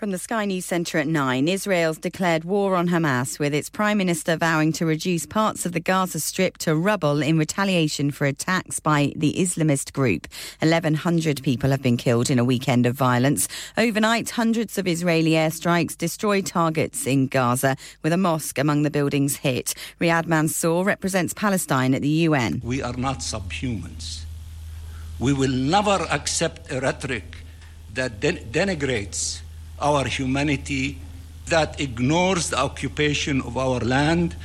[0.00, 3.98] From the Sky News Centre at 9, Israel's declared war on Hamas, with its Prime
[3.98, 8.80] Minister vowing to reduce parts of the Gaza Strip to rubble in retaliation for attacks
[8.80, 10.26] by the Islamist group.
[10.60, 13.46] 1,100 people have been killed in a weekend of violence.
[13.76, 19.36] Overnight, hundreds of Israeli airstrikes destroyed targets in Gaza, with a mosque among the buildings
[19.36, 19.74] hit.
[20.00, 22.62] Riyad Mansour represents Palestine at the UN.
[22.64, 24.22] We are not subhumans.
[25.18, 27.44] We will never accept a rhetoric
[27.92, 29.42] that den- denigrates
[29.80, 30.98] our humanity
[31.46, 34.36] that ignores the occupation of our land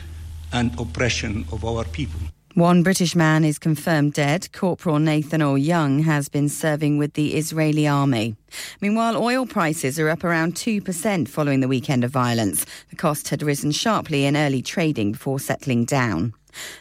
[0.52, 2.20] and oppression of our people.
[2.55, 4.48] One British man is confirmed dead.
[4.53, 8.38] Corporal Nathaniel Young has been serving with the Israeli army.
[8.79, 12.65] Meanwhile, oil prices are up around 2% following the weekend of violence.
[12.90, 16.34] The cost had risen sharply in early trading before settling down.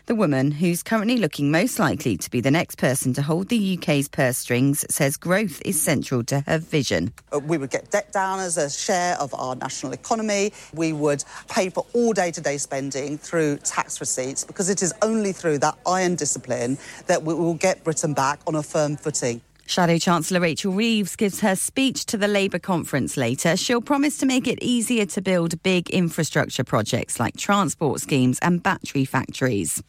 [0.06, 3.78] The woman, who's currently looking most likely to be the next person to hold the
[3.78, 7.12] UK's purse strings, says growth is central to her vision.
[7.32, 10.52] Uh, we would get debt down as a share of our national economy.
[10.72, 14.92] We would pay for all day to day spending through tax receipts because it is
[15.02, 19.40] only through that iron discipline that we will get Britain back on a firm footing.
[19.66, 23.56] Shadow Chancellor Rachel Reeves gives her speech to the Labour conference later.
[23.56, 28.62] She'll promise to make it easier to build big infrastructure projects like transport schemes and
[28.62, 29.82] battery factories.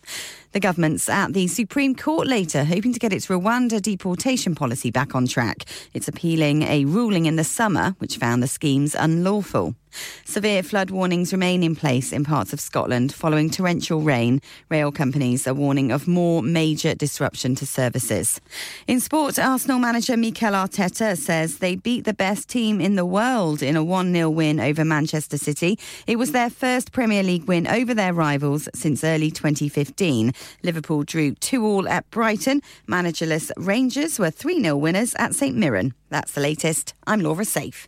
[0.54, 5.14] The government's at the Supreme Court later, hoping to get its Rwanda deportation policy back
[5.14, 5.66] on track.
[5.94, 9.76] It's appealing a ruling in the summer which found the schemes unlawful.
[10.26, 14.42] Severe flood warnings remain in place in parts of Scotland following torrential rain.
[14.70, 18.40] Rail companies are warning of more major disruption to services.
[18.88, 23.62] In sport, Arsenal manager Mikel Arteta says they beat the best team in the world
[23.62, 25.80] in a 1 0 win over Manchester City.
[26.08, 30.32] It was their first Premier League win over their rivals since early 2015.
[30.64, 32.62] Liverpool drew 2 all at Brighton.
[32.88, 35.94] Managerless Rangers were 3 0 winners at St Mirren.
[36.10, 36.94] That's the latest.
[37.08, 37.88] I'm Laura Safe.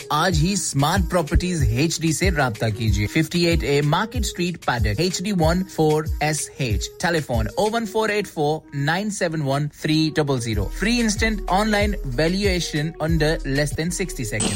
[0.11, 5.21] आज ही smart properties H D ऐसी रहा कीजिए। 58 A market street Paddock H
[5.21, 10.13] D one four S H telephone O one four eight four nine seven one three
[10.17, 14.53] double zero free instant online valuation under less than sixty second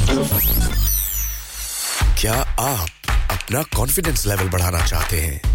[2.22, 2.88] क्या आप
[3.32, 5.55] अपना confidence level बढ़ाना चाहते हैं?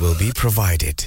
[0.00, 1.06] will be provided.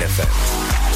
[0.00, 0.88] FM.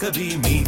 [0.00, 0.65] కవి మీ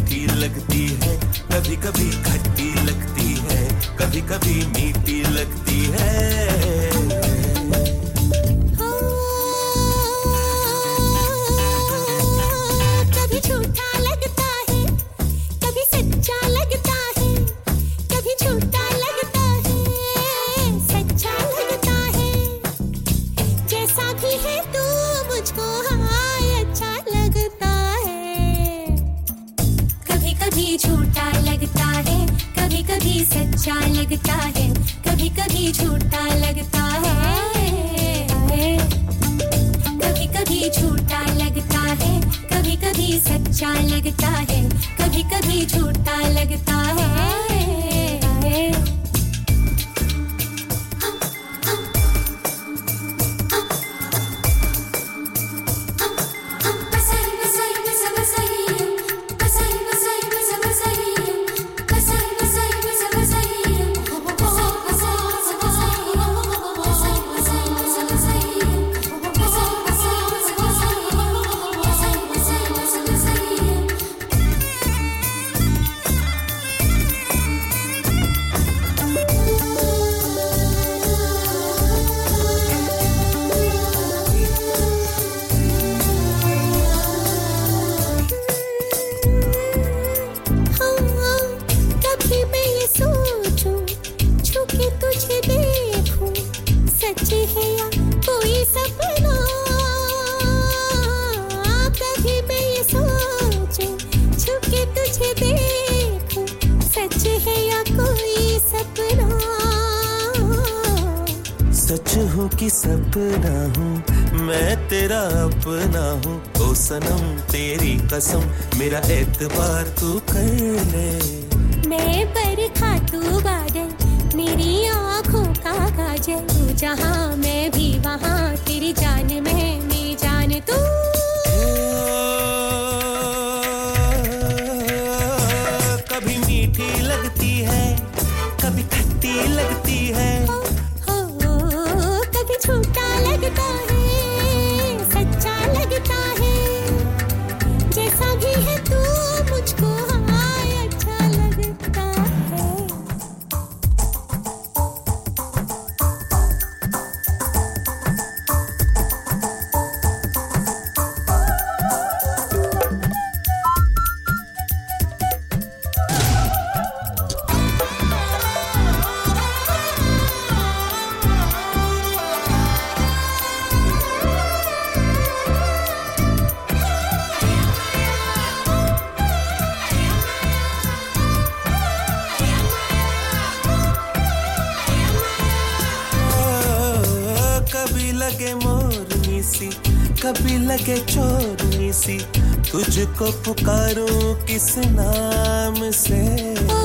[193.19, 196.19] तुझको पुकारूं किस नाम से?
[196.55, 196.79] ओ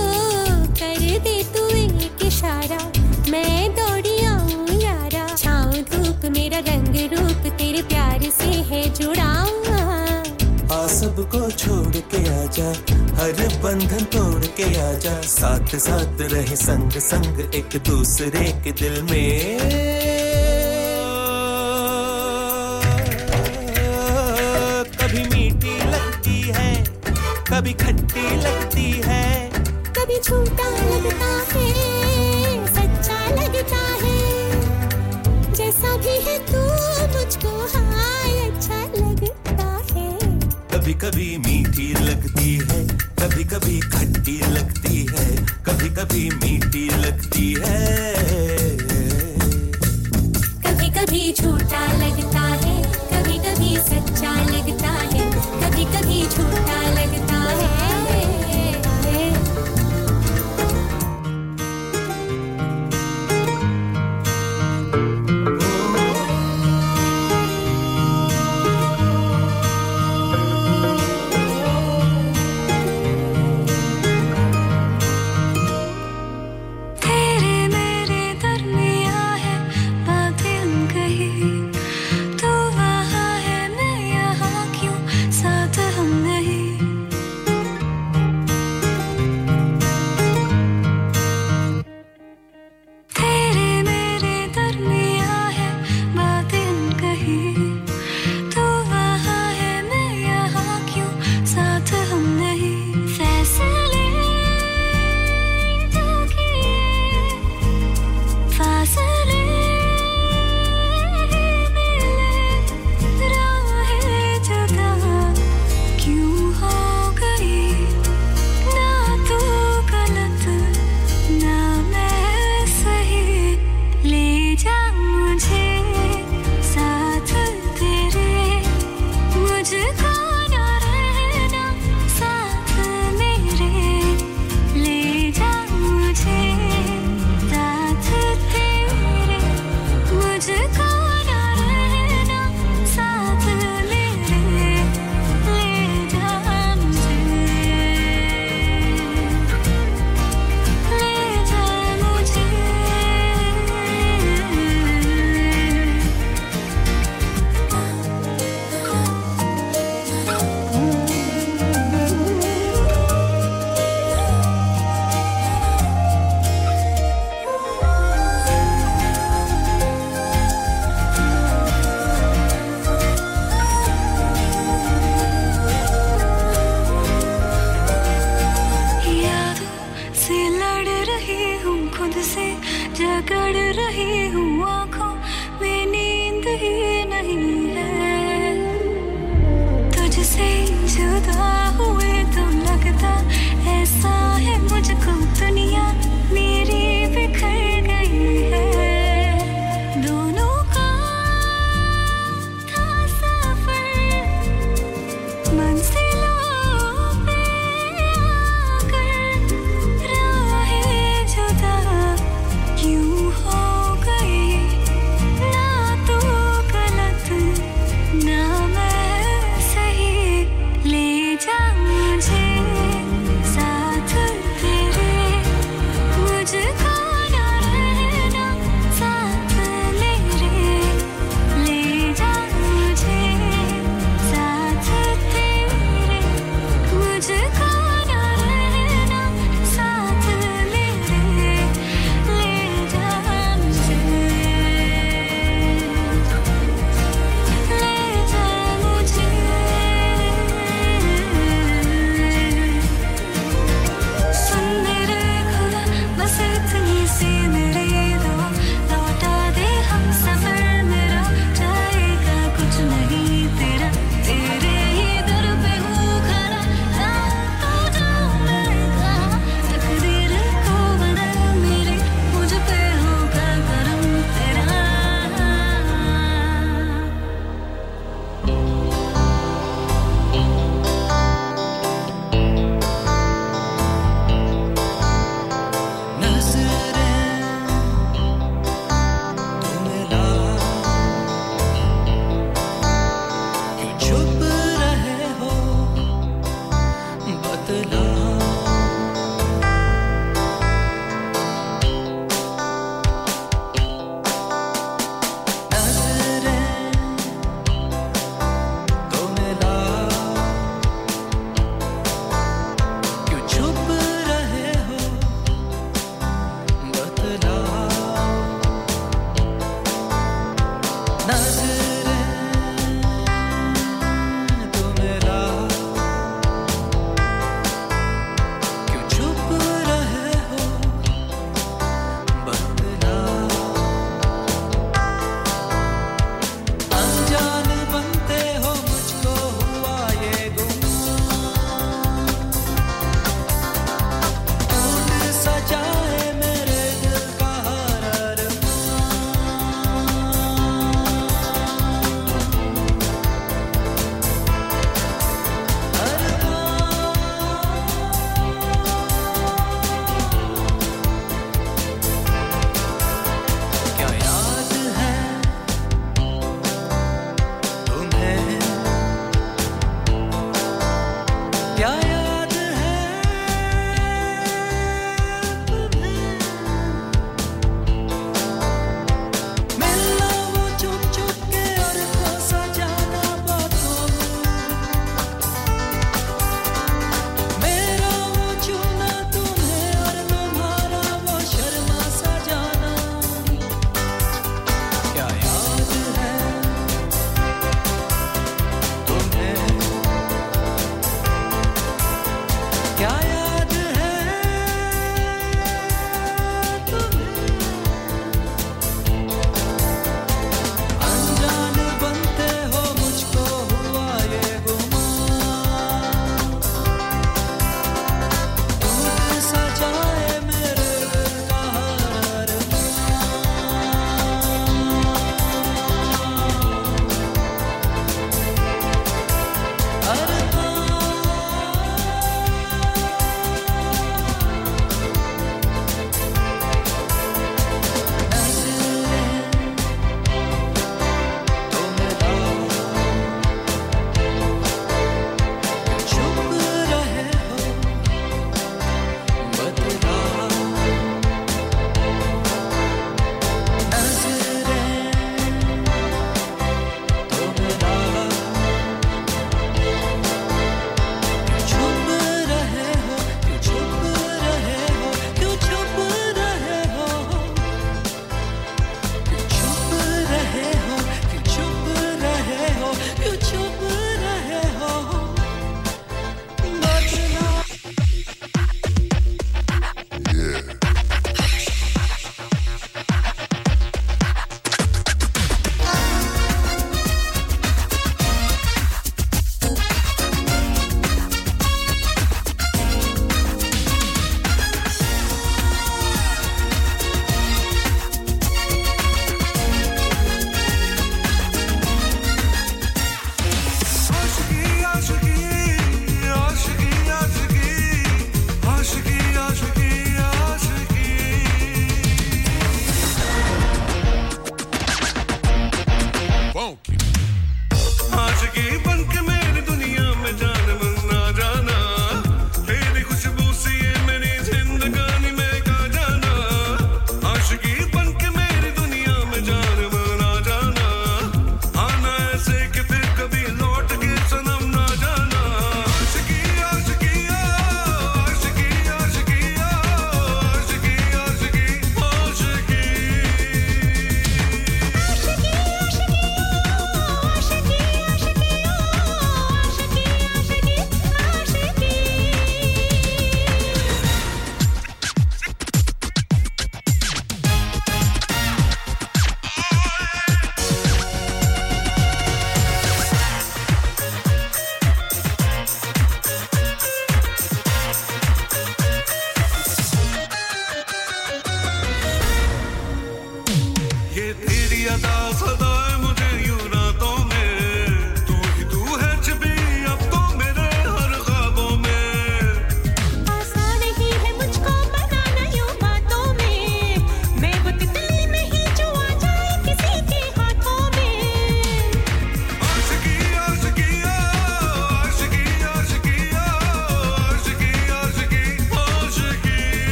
[0.78, 2.78] कर दे तू एक इशारा।
[3.30, 9.32] मैं दौड़ी आऊँ यारा। छाँव धूप मेरा रंग रूप तेरे प्यार से है जुड़ा
[10.74, 12.68] आ सबको छोड़ के आजा
[13.18, 19.00] हर बंधन तोड़ के आजा। साथ साथ रहे संग संग एक दूसरे के दिल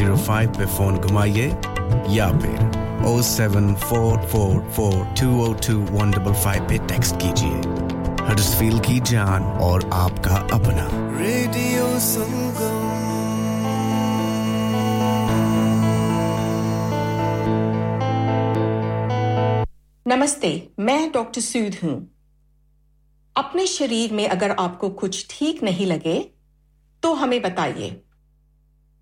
[0.00, 1.46] ज़ीरो फाइव पे फ़ोन घुमाइए
[2.10, 7.16] या फिर O seven four four four two O two one double five पे टेक्स्ट
[7.22, 7.58] कीजिए।
[8.28, 12.88] हडसफील की जान और आपका अपना। रेडियो संगम
[20.06, 21.96] नमस्ते मैं डॉक्टर सूद हूँ।
[23.36, 26.20] अपने शरीर में अगर आपको कुछ ठीक नहीं लगे
[27.02, 27.96] तो हमें बताइए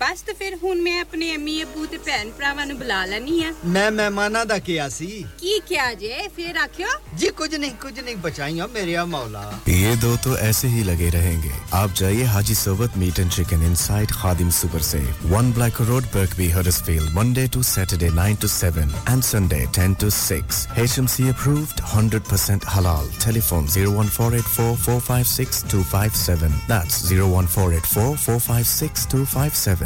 [0.00, 3.52] ਬਸ ਤੇ ਫਿਰ ਹੁਣ ਮੈਂ ਆਪਣੇ ਅੰਮੀ ਅਬੂ ਤੇ ਭੈਣ ਭਰਾਵਾਂ ਨੂੰ ਬੁਲਾ ਲੈਣੀ ਆ
[3.74, 5.06] ਮੈਂ ਮਹਿਮਾਨਾਂ ਦਾ ਕਿਹਾ ਸੀ
[5.40, 6.88] ਕੀ ਕਿਹਾ ਜੇ ਫਿਰ ਆਖਿਓ
[7.20, 9.40] जी कुछ नहीं कुछ नहीं बचाइया मेरे या मौला
[9.72, 14.14] ये दो तो ऐसे ही लगे रहेंगे आप जाइए हाजी सोबत meat and chicken inside
[14.20, 15.00] Khadim super से
[15.32, 20.10] one black road Birkby Huddersfield Monday to Saturday 9 to 7 and Sunday 10 to
[20.20, 29.85] 6 HMC approved 100% halal telephone 01484 456 257 that's 01484 456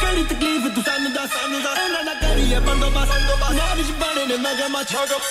[0.00, 3.46] Keri taklife tu sanu da sanu da Emra da kari e bando ba sando ba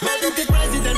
[0.02, 0.98] President President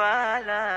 [0.00, 0.69] bala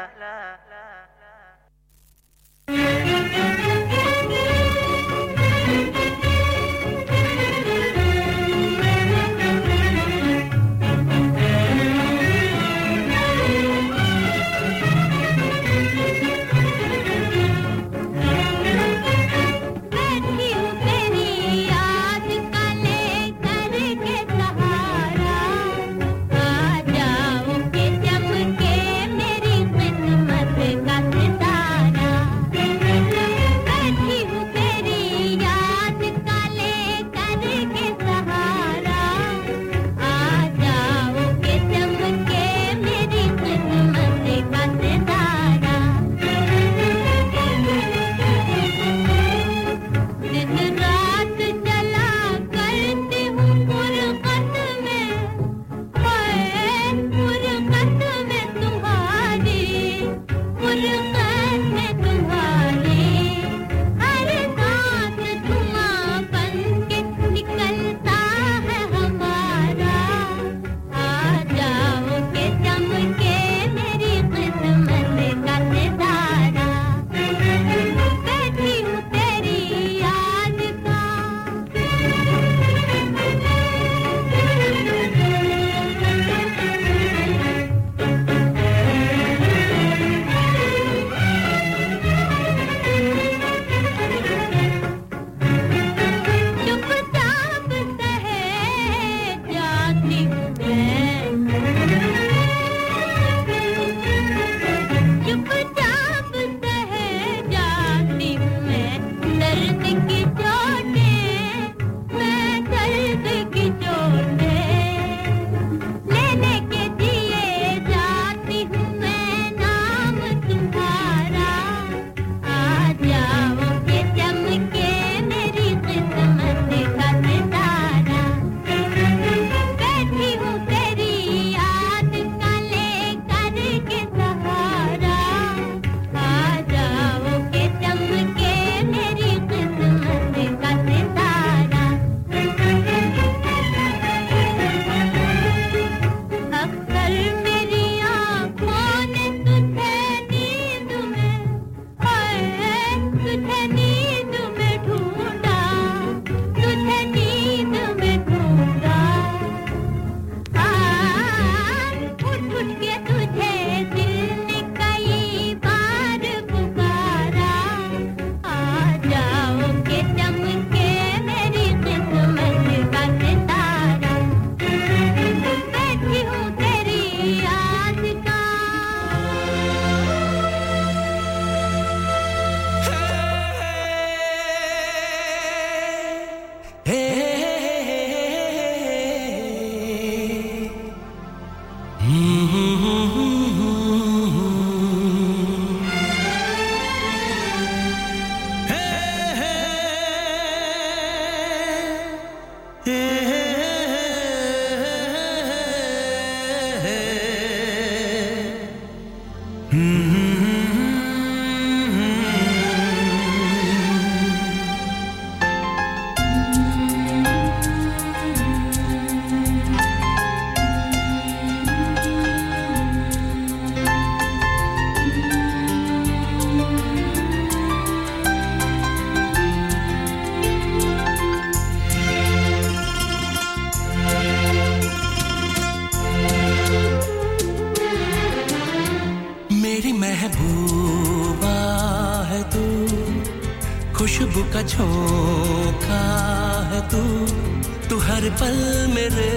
[248.42, 248.56] पल
[248.94, 249.31] मेरे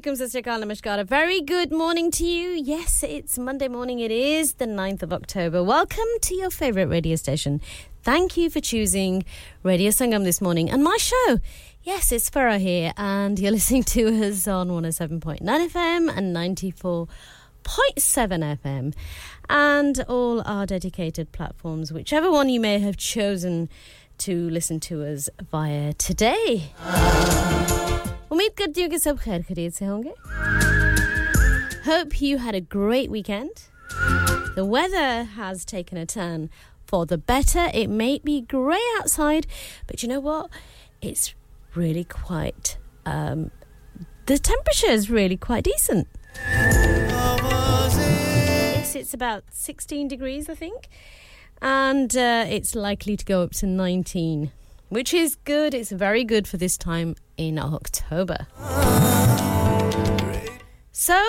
[0.00, 1.04] alaikum, Sister Namaskar.
[1.06, 2.50] Very good morning to you.
[2.50, 3.98] Yes, it's Monday morning.
[3.98, 5.64] It is the 9th of October.
[5.64, 7.60] Welcome to your favorite radio station.
[8.02, 9.24] Thank you for choosing
[9.64, 11.40] Radio Sangam this morning and my show.
[11.82, 17.08] Yes, it's Farah here, and you're listening to us on 107.9 FM and 94.7
[17.64, 18.94] FM,
[19.50, 23.68] and all our dedicated platforms, whichever one you may have chosen
[24.18, 26.70] to listen to us via today.
[28.31, 30.13] उम्मीद करती हूँ कि सब खैर खैरियत से होंगे
[31.85, 33.63] Hope you had a great weekend.
[34.55, 36.49] The weather has taken a turn
[36.85, 37.69] for the better.
[37.73, 39.47] It may be grey outside,
[39.87, 40.49] but you know what?
[41.01, 41.33] It's
[41.75, 42.77] really quite.
[43.05, 43.51] Um,
[44.27, 46.07] the temperature is really quite decent.
[47.97, 50.87] Yes, it's about 16 degrees, I think.
[51.61, 54.51] And uh, it's likely to go up to 19,
[54.87, 55.73] which is good.
[55.73, 58.37] It's very good for this time in October.
[60.95, 61.19] So,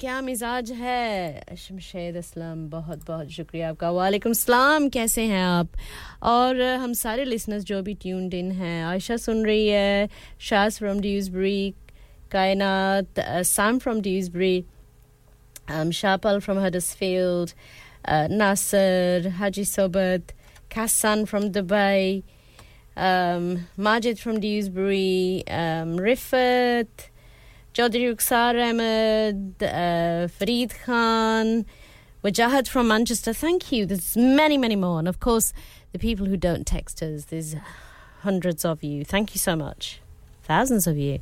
[0.00, 5.68] क्या मिजाज है शमशेद असलम बहुत बहुत शुक्रिया आपका वालेकुम सलाम कैसे हैं आप
[6.32, 10.08] और uh, हम सारे लिसनर्स जो भी ट्यून्ड इन हैं आयशा सुन रही है
[10.48, 11.74] शास फ्रॉम ड्यूसबरी
[12.32, 13.20] कायनात
[13.54, 14.64] Sam from Dewsbury
[15.70, 17.54] um, Shapal from Huddersfield,
[18.04, 20.22] uh, Nasser, Haji Sobat,
[20.68, 22.22] Kassan from Dubai,
[22.95, 26.87] um, Majid from Dewsbury, um, Rifat,
[27.73, 31.65] Jodri Ruksar Ahmed, uh, Farid Khan,
[32.23, 33.33] Wajahat from Manchester.
[33.33, 33.85] Thank you.
[33.85, 34.99] There's many, many more.
[34.99, 35.53] And of course,
[35.91, 37.55] the people who don't text us, there's
[38.21, 39.03] hundreds of you.
[39.03, 39.99] Thank you so much.
[40.43, 41.19] Thousands of you.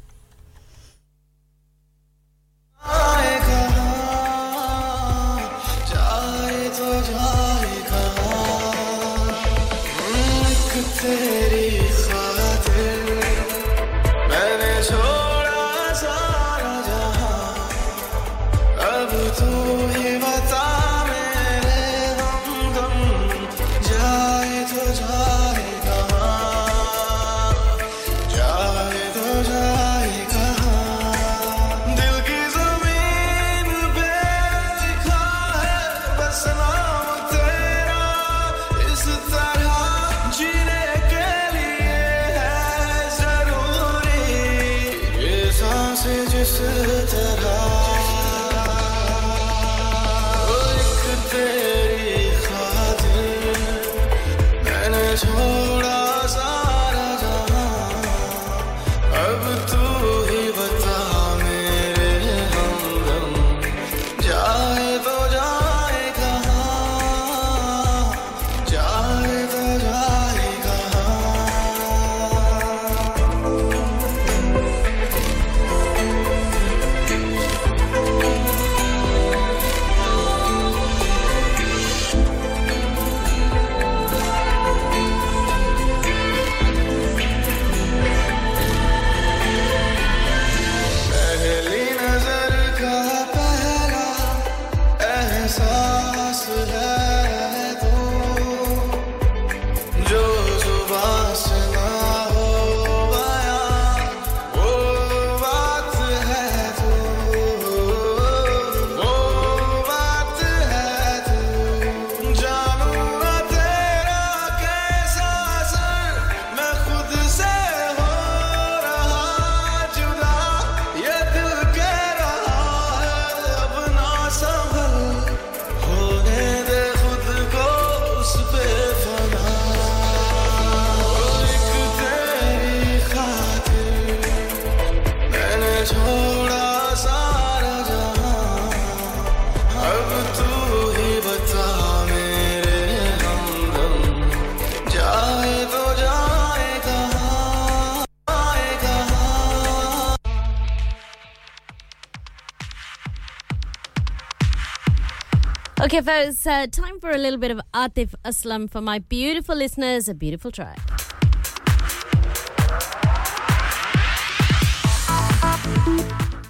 [155.93, 160.09] Okay, folks, uh, time for a little bit of Atif Aslam for my beautiful listeners,
[160.09, 160.75] a beautiful try.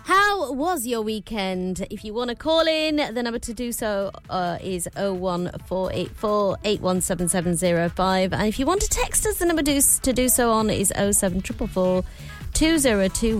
[0.05, 1.85] How was your weekend?
[1.91, 8.31] If you want to call in, the number to do so uh, is 01484 817705.
[8.31, 10.87] And if you want to text us, the number do, to do so on is
[10.95, 12.05] 07444
[12.53, 13.39] 202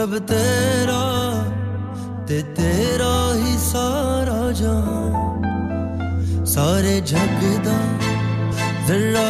[0.00, 1.00] सब तेरा
[2.28, 7.74] ते तेरा ही सारा जहाँ सारे जगदा
[8.88, 9.26] जरा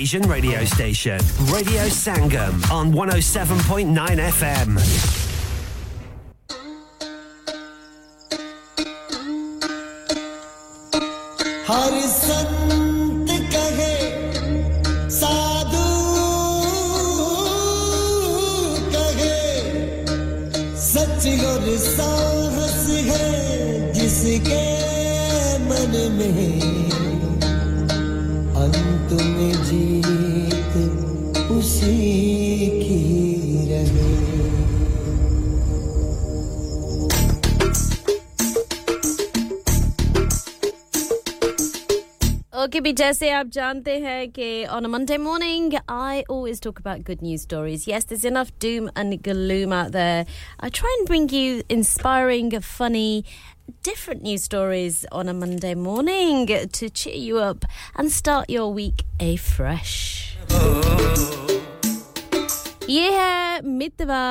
[0.00, 1.18] Asian radio station,
[1.52, 5.09] Radio Sangam on 107.9 FM.
[42.99, 47.41] जैसे आप जानते हैं कि on a Monday morning, I always talk about good news
[47.41, 47.87] stories.
[47.87, 50.25] Yes, there's enough doom and gloom out there.
[50.59, 53.23] I try and bring you inspiring, funny,
[53.81, 57.63] different news stories on a Monday morning to cheer you up
[57.95, 60.35] and start your week afresh.
[62.90, 64.22] ये है Mitwa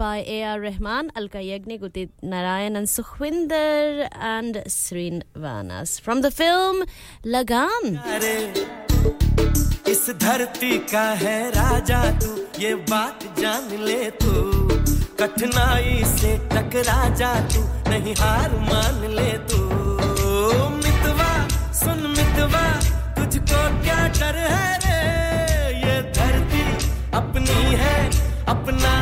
[0.00, 6.86] by A R Rahman Alka यज्ञ Udit Narayan and Sukhwinder and Srinivas from the film
[7.26, 7.98] Lagaan
[9.92, 14.32] इस धरती का है राजा तू, ये बात जान ले तू.
[15.20, 19.58] कठिनाई से टकरा जा तू, नहीं हार मान ले तू.
[20.76, 21.32] मितवा,
[21.82, 22.64] सुन मितवा,
[23.18, 24.79] तुझको क्या डर है?
[27.14, 27.94] अपनी है
[28.48, 28.92] अपना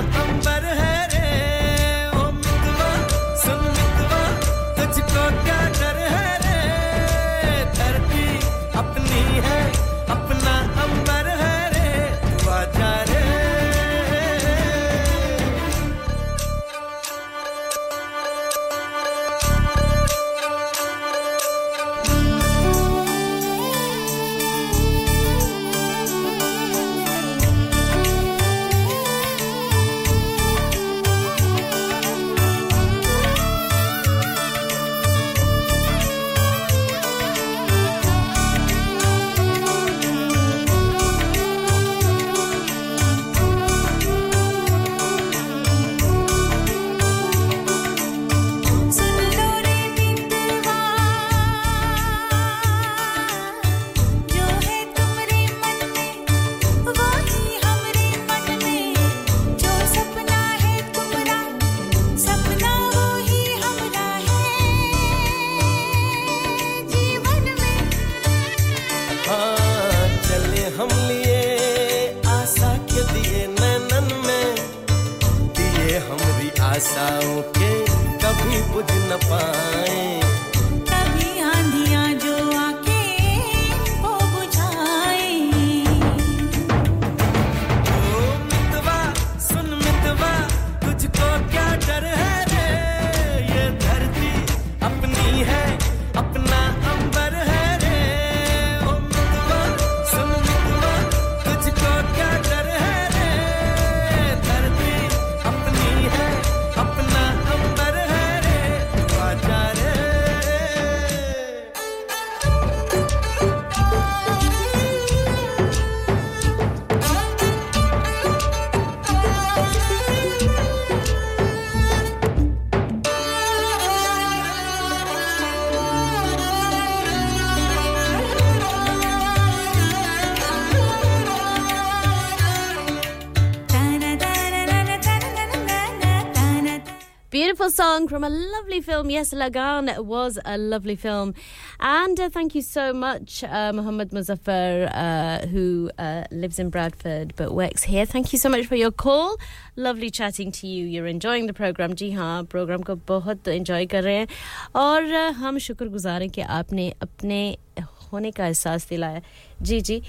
[137.71, 139.11] song from a lovely film.
[139.11, 141.35] Yes, Lagaan was a lovely film.
[141.81, 147.35] And uh, thank you so much, uh, Muhammad Muzaffar, uh, who uh, lives in Bradford
[147.37, 148.07] but works here.
[148.07, 149.37] Thank you so much for your call.
[149.77, 150.87] Lovely chatting to you.
[150.87, 151.95] You're enjoying the program.
[151.95, 154.29] जी Program program को बहुत enjoy कर रहे हैं
[154.77, 155.13] और
[155.43, 159.23] हम शुक्रगुजार हैं कि आपने अपने होने का एहसास दिलाया
[159.63, 160.03] जी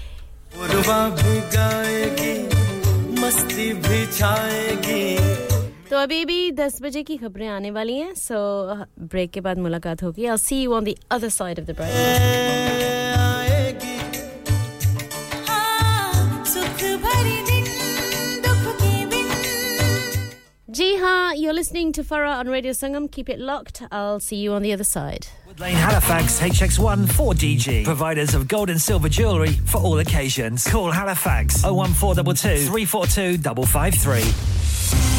[5.89, 8.37] तो अभी भी 10 बजे की खबरें आने वाली हैं सो
[9.13, 11.95] ब्रेक के बाद मुलाकात होगी I see you on the other side of the break
[15.49, 17.65] हाँ सुख भरी दिन
[18.47, 19.29] दुख के बिन
[20.79, 24.53] जी हाँ you're listening to Farah on Radio Sangam keep it locked I'll see you
[24.59, 25.27] on the other side
[25.59, 27.75] Lane Halifax HX1 4DG.
[27.85, 30.65] Providers of gold and silver jewellery for all occasions.
[30.69, 33.37] Call Halifax 01422 342
[33.77, 35.18] 553.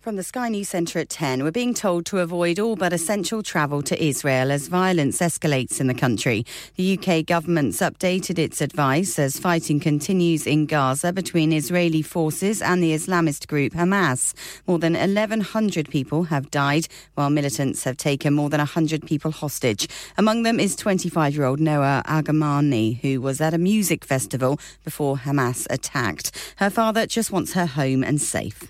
[0.00, 3.42] From the Sky News Centre at 10, we're being told to avoid all but essential
[3.42, 6.46] travel to Israel as violence escalates in the country.
[6.76, 12.82] The UK government's updated its advice as fighting continues in Gaza between Israeli forces and
[12.82, 14.32] the Islamist group Hamas.
[14.66, 19.86] More than 1,100 people have died, while militants have taken more than 100 people hostage.
[20.16, 25.18] Among them is 25 year old Noa Argamani, who was at a music festival before
[25.18, 26.54] Hamas attacked.
[26.56, 28.66] Her father just wants her home and safe.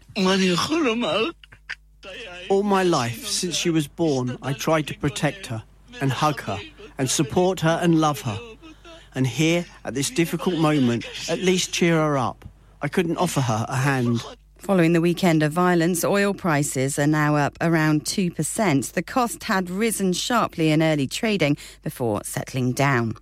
[2.49, 5.63] All my life, since she was born, I tried to protect her
[6.01, 6.59] and hug her
[6.99, 8.39] and support her and love her.
[9.15, 12.45] And here, at this difficult moment, at least cheer her up.
[12.83, 14.23] I couldn't offer her a hand.
[14.59, 18.93] Following the weekend of violence, oil prices are now up around 2%.
[18.93, 23.15] The cost had risen sharply in early trading before settling down.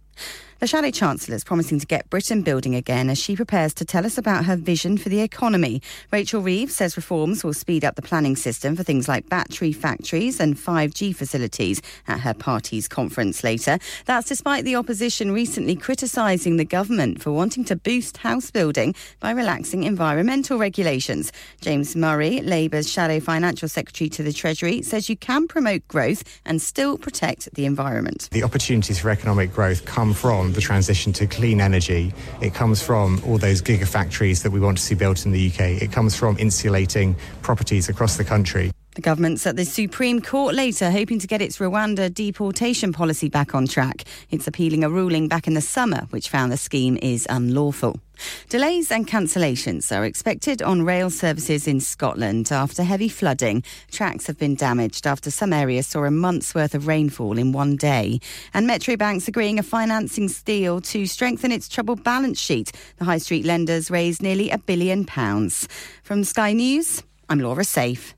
[0.61, 4.05] The Shadow Chancellor is promising to get Britain building again as she prepares to tell
[4.05, 5.81] us about her vision for the economy.
[6.11, 10.41] Rachel Reeves says reforms will speed up the planning system for things like battery factories
[10.41, 13.79] and 5G facilities at her party's conference later.
[14.07, 19.31] That's despite the opposition recently criticising the government for wanting to boost house building by
[19.31, 21.31] relaxing environmental regulations.
[21.61, 26.61] James Murray, Labour's Shadow Financial Secretary to the Treasury, says you can promote growth and
[26.61, 28.29] still protect the environment.
[28.33, 32.13] The opportunities for economic growth come from the transition to clean energy.
[32.41, 35.83] It comes from all those gigafactories that we want to see built in the UK.
[35.83, 38.71] It comes from insulating properties across the country.
[38.99, 43.55] The government's at the Supreme Court later, hoping to get its Rwanda deportation policy back
[43.55, 44.03] on track.
[44.29, 48.01] It's appealing a ruling back in the summer which found the scheme is unlawful.
[48.49, 53.63] Delays and cancellations are expected on rail services in Scotland after heavy flooding.
[53.93, 57.77] Tracks have been damaged after some areas saw a month's worth of rainfall in one
[57.77, 58.19] day.
[58.53, 62.73] And Metro Bank's agreeing a financing deal to strengthen its troubled balance sheet.
[62.97, 65.69] The high street lenders raised nearly a billion pounds.
[66.03, 68.18] From Sky News, I'm Laura Safe.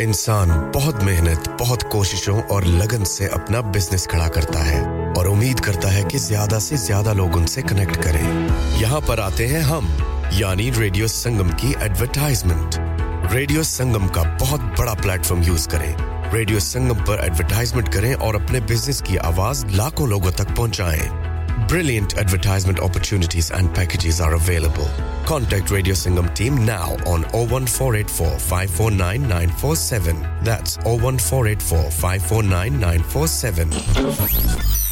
[0.00, 4.80] इंसान बहुत मेहनत बहुत कोशिशों और लगन से अपना business खड़ा करता है
[5.18, 8.22] और उम्मीद करता है कि ज़्यादा से ज़्यादा लोग उनसे कनेक्ट करें
[8.80, 9.86] यहाँ पर आते हैं हम
[10.38, 12.74] यानी रेडियो संगम की एडवर्टाइजमेंट
[13.32, 18.60] रेडियो संगम का बहुत बड़ा प्लेटफॉर्म यूज़ करें रेडियो संगम पर एडवर्टाइजमेंट करें और अपने
[18.70, 21.10] बिज़नेस की आवाज़ लाखों लोगों तक पहुंचाएँ
[21.72, 24.88] Brilliant advertisement opportunities and packages are available.
[25.26, 30.20] Contact Radio Singham team now on 01484 549 947.
[30.42, 34.91] That's 01484 549 947.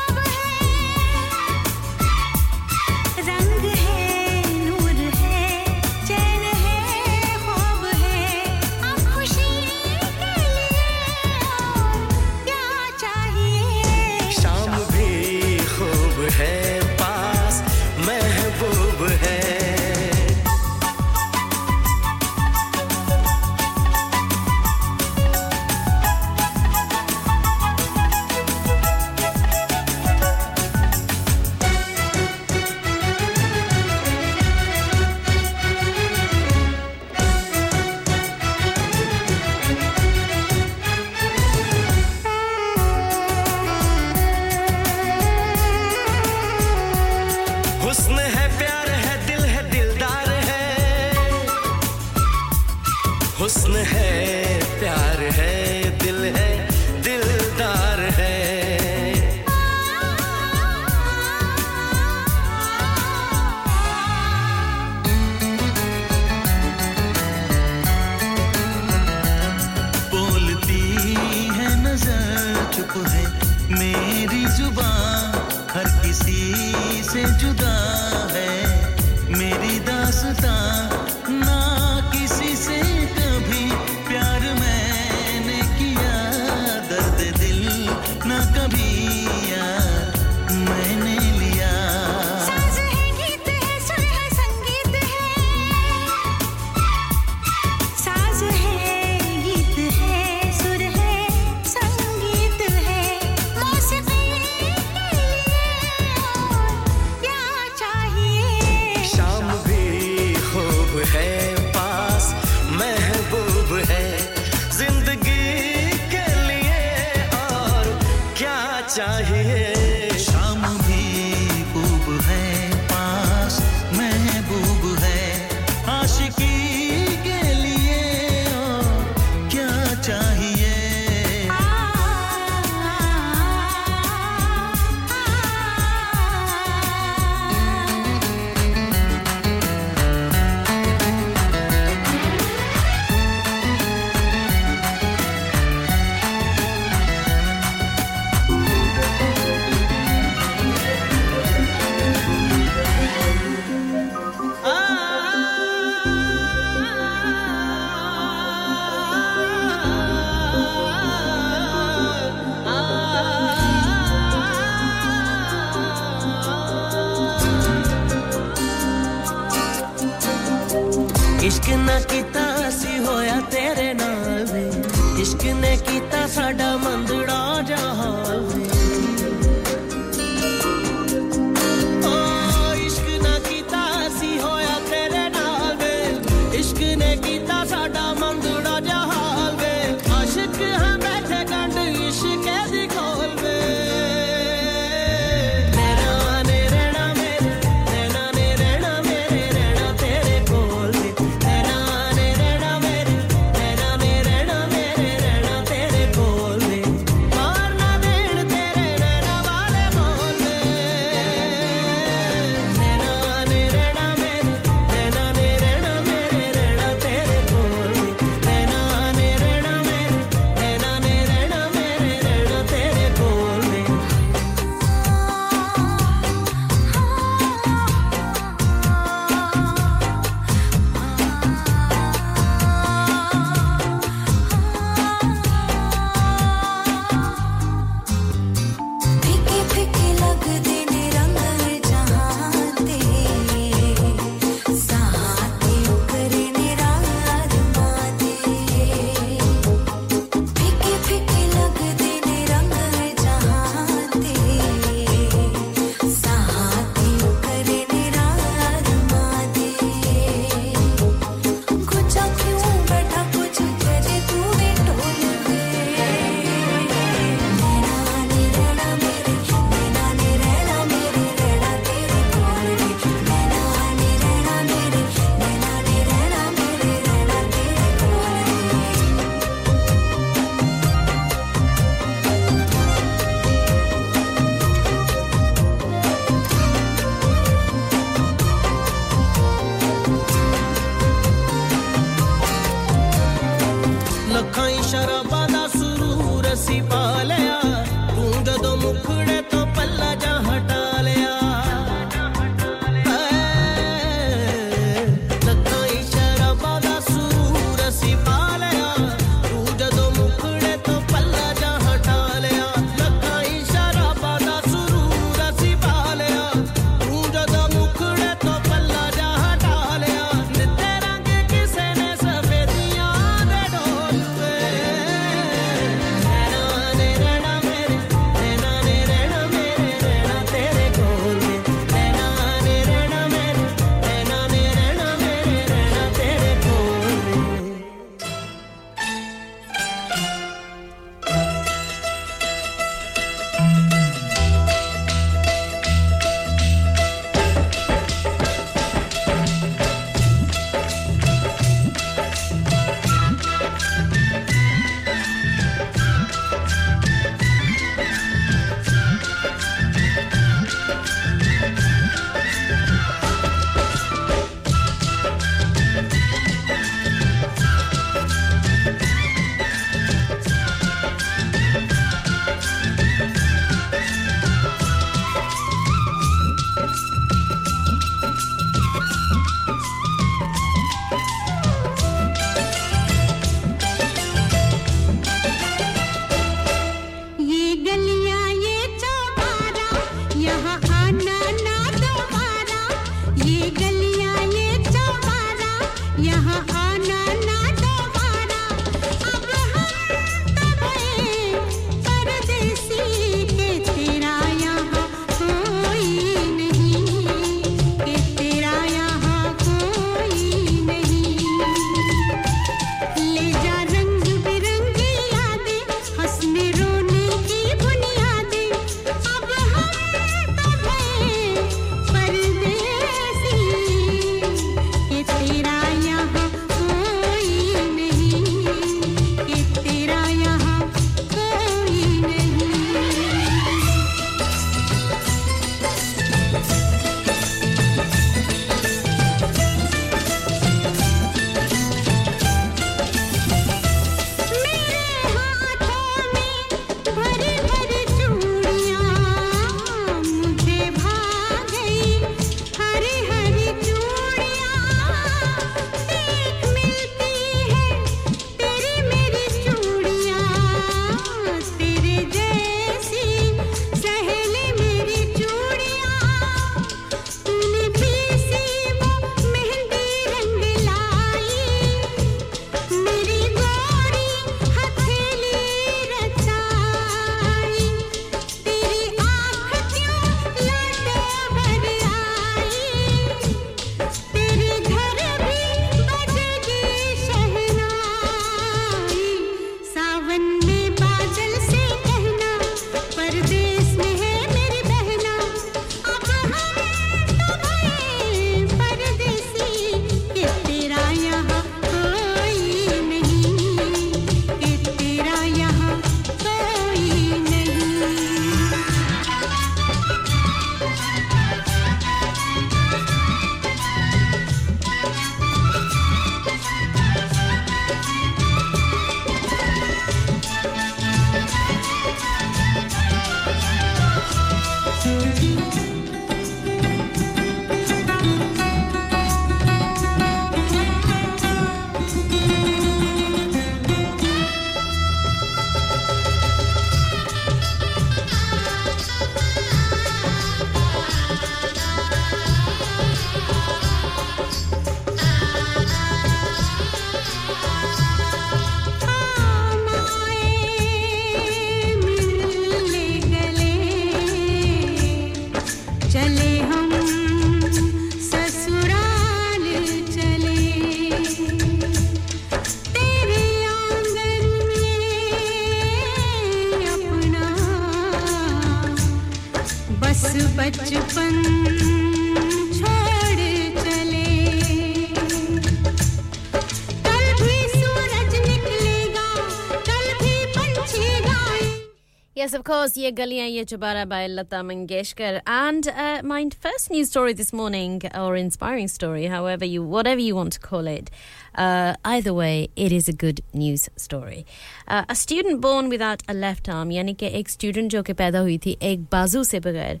[582.62, 585.40] of course, Ye Galiyan Ye Chubara by Lata Mangeshkar.
[585.48, 590.36] And uh, my first news story this morning, or inspiring story, however you, whatever you
[590.36, 591.10] want to call it,
[591.56, 594.46] uh, either way, it is a good news story.
[594.86, 598.38] Uh, a student born without a left arm, यानी कि एक student जो कि पैदा
[598.38, 600.00] हुई थी एक बाजू से बगैर,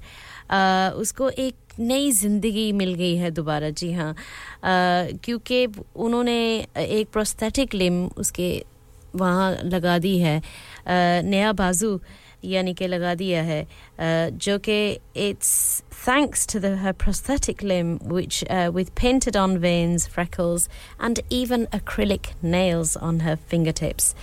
[0.50, 5.66] uh, उसको एक नई ज़िंदगी मिल गई है दोबारा जी हाँ uh, क्योंकि
[5.96, 6.40] उन्होंने
[6.78, 8.50] एक प्रोस्थेटिक लिम उसके
[9.16, 11.98] वहाँ लगा दी है uh, नया बाजू
[12.43, 13.61] यानी कि लगा दिया है
[13.99, 19.57] uh, जो कि it's thanks to the, her prosthetic limb which uh, with painted on
[19.57, 20.69] veins freckles
[20.99, 24.13] and even acrylic nails on her fingertips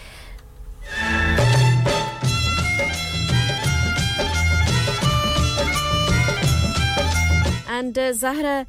[7.68, 8.66] And uh, Zahra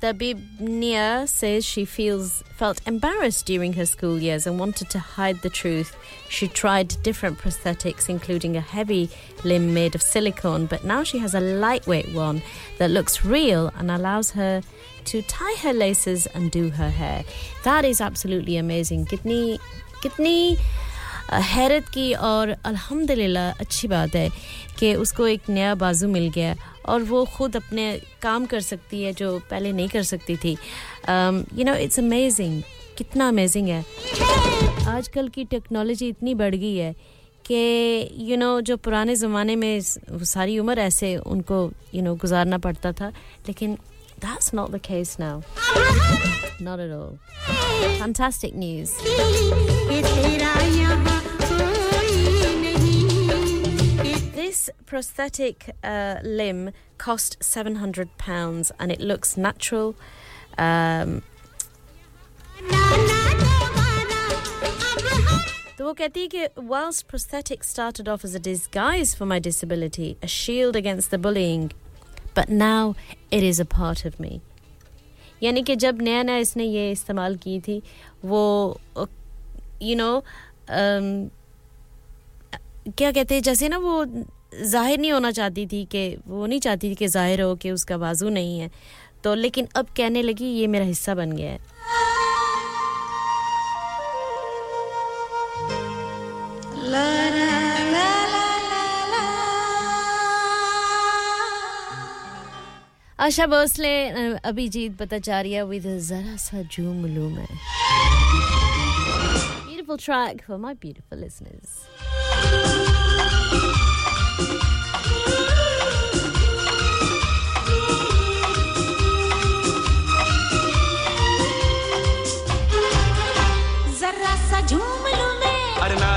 [0.00, 5.50] Dabibnia says she feels felt embarrassed during her school years and wanted to hide the
[5.50, 5.94] truth.
[6.28, 9.10] She tried different prosthetics, including a heavy
[9.44, 12.42] limb made of silicone, but now she has a lightweight one
[12.78, 14.62] that looks real and allows her
[15.04, 17.24] to tie her laces and do her hair.
[17.64, 19.04] That is absolutely amazing.
[19.06, 19.58] Kitni,
[20.02, 20.58] kitni
[21.32, 24.28] हैरत की और अल्हम्दुलिल्लाह अच्छी बात है
[24.78, 26.54] कि उसको एक नया बाजू मिल गया
[26.88, 27.84] और वो खुद अपने
[28.22, 30.52] काम कर सकती है जो पहले नहीं कर सकती थी
[31.58, 32.62] यू नो इट्स अमेजिंग
[32.98, 33.84] कितना अमेजिंग है
[34.88, 36.92] आजकल की टेक्नोलॉजी इतनी बढ़ गई है
[37.46, 37.60] कि
[38.30, 43.08] यू नो जो पुराने ज़माने में सारी उम्र ऐसे उनको यू नो गुजारना पड़ता था,
[43.48, 43.78] लेकिन
[44.20, 45.42] that's not the case now.
[46.60, 47.18] Not at all.
[48.00, 48.90] Fantastic news.
[54.49, 59.95] This prosthetic uh, limb cost £700 and it looks natural.
[60.57, 61.21] Um,
[65.77, 70.17] तो वो कहती है कि whilst prosthetics started off as a disguise for my disability,
[70.23, 71.71] a shield against the bullying,
[72.33, 72.95] but now
[73.31, 74.41] it is a part of me.
[75.43, 77.81] यानी कि जब नया नया इसने ये इस्तेमाल की थी
[78.25, 78.43] वो
[79.81, 80.11] यू नो
[80.69, 81.29] um,
[82.87, 84.05] क्या कहते हैं जैसे ना वो
[84.54, 87.96] ज़ाहिर नहीं होना चाहती थी कि वो नहीं चाहती थी कि ज़ाहिर हो कि उसका
[87.98, 88.70] बाजू नहीं है।
[89.24, 91.58] तो लेकिन अब कहने लगी ये मेरा हिस्सा बन गया है।
[103.18, 103.92] आशा भोसले
[104.48, 107.46] अभिजीत भट्टाचार्य विद जरा सा झूम लूँ मैं।
[109.66, 111.70] Beautiful track for my beautiful listeners.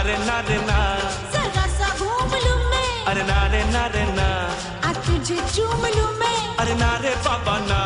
[0.03, 0.77] नारे नारे ना।
[1.33, 4.27] जरा सा घूम लूँ मैं। अरे नारे नारे ना।
[4.83, 7.79] आ तुझे चूम लूँ मैं। अरे नारे बाबा ना।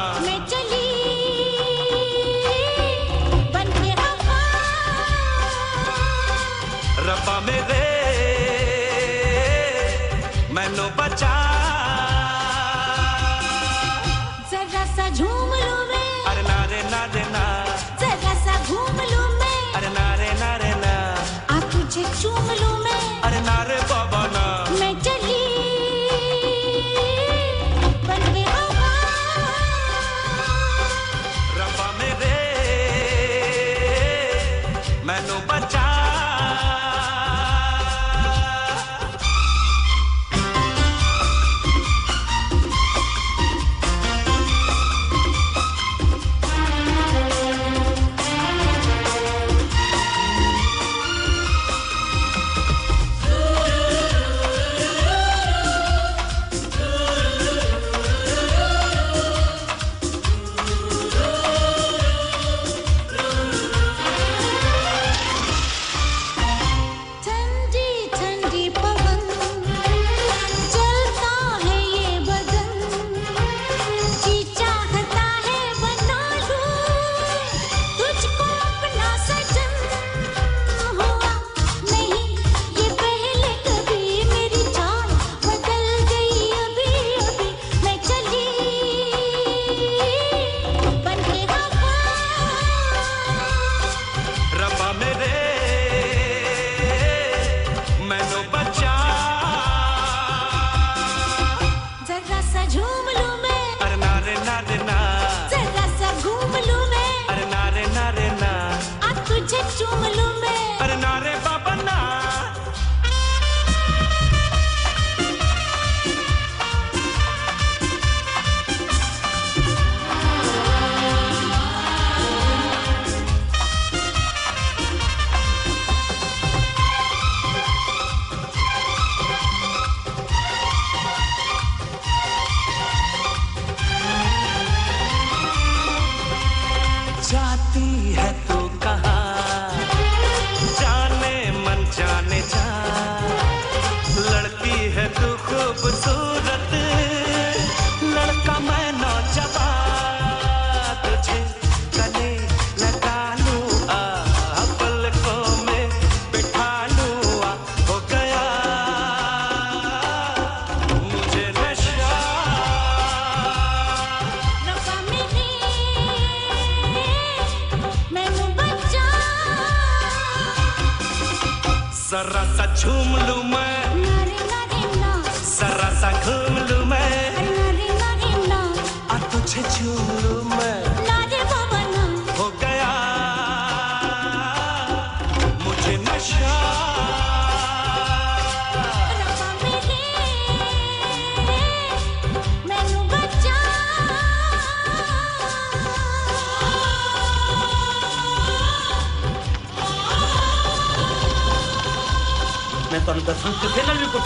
[203.07, 204.21] तुम ਦੱਸਾਂ ਕਿਸੇ ਨਾਲ ਵੀ ਕੁਝ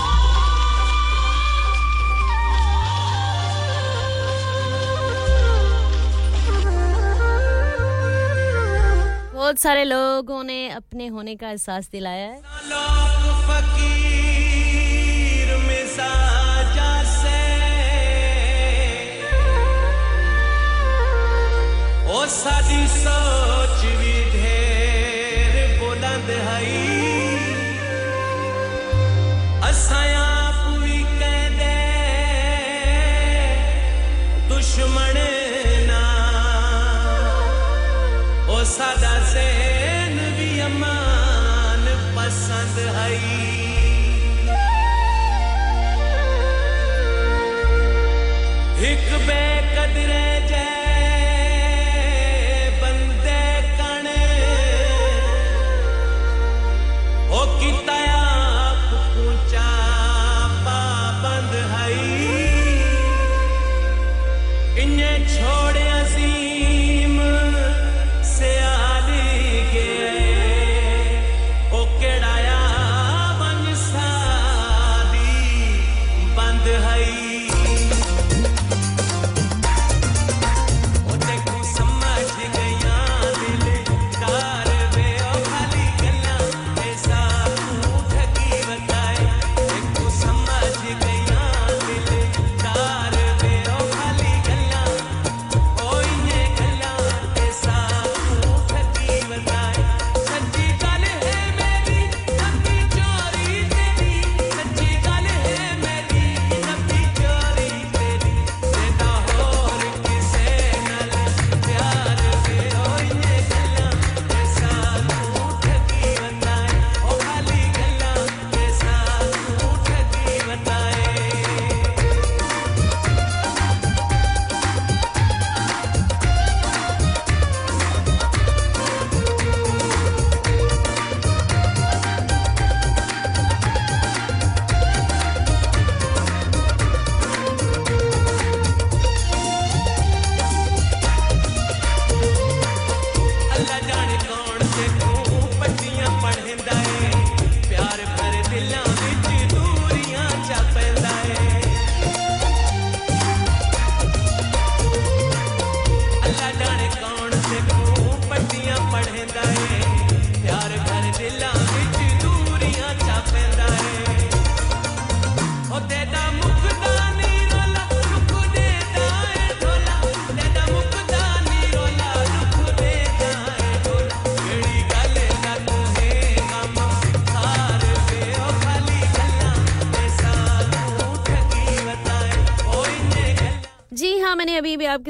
[9.35, 12.37] बहुत सारे लोगों ने अपने होने का एहसास दिलाया है।
[22.13, 23.17] ओ साडी सो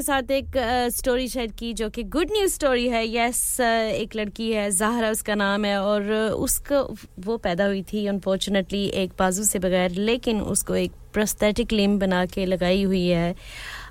[0.02, 0.58] आपके साथ एक
[0.98, 5.36] स्टोरी शेयर की जो कि गुड न्यूज़ स्टोरी है यस एक लड़की है जहरा उसका
[5.36, 6.10] नाम है और
[6.42, 6.82] उसको
[7.26, 12.26] वो पैदा हुई थी अनफॉर्चुनेटली एक बाजू से बगैर लेकिन उसको एक प्रस्थेटिक लिम बना
[12.34, 13.36] के लगाई हुई है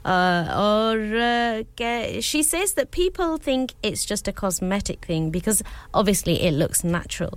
[0.02, 5.58] Uh, or uh, she says that people think it's just a cosmetic thing because
[5.92, 7.36] obviously it looks natural.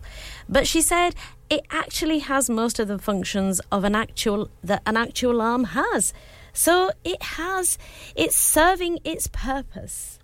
[0.57, 1.17] But she said
[1.49, 6.13] it actually has most of the functions of an actual that an actual arm has.
[6.53, 7.77] So it has,
[8.15, 10.19] it's serving its purpose.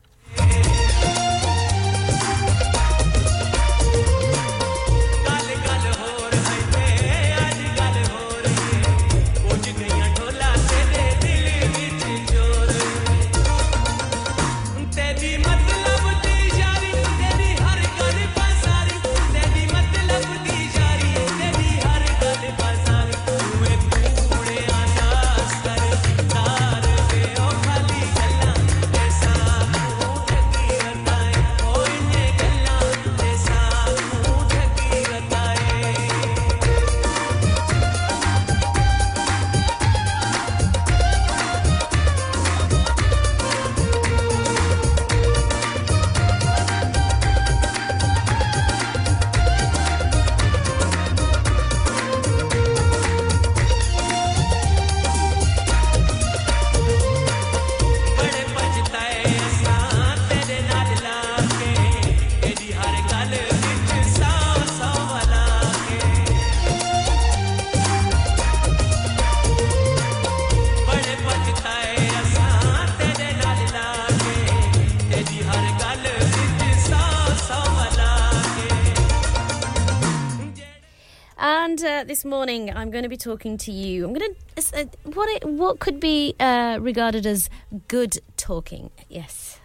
[82.10, 84.04] This morning I'm going to be talking to you.
[84.04, 87.52] I'm going to uh, what it, what could be uh, regarded as
[87.88, 88.90] good talking.
[89.10, 89.60] Yes.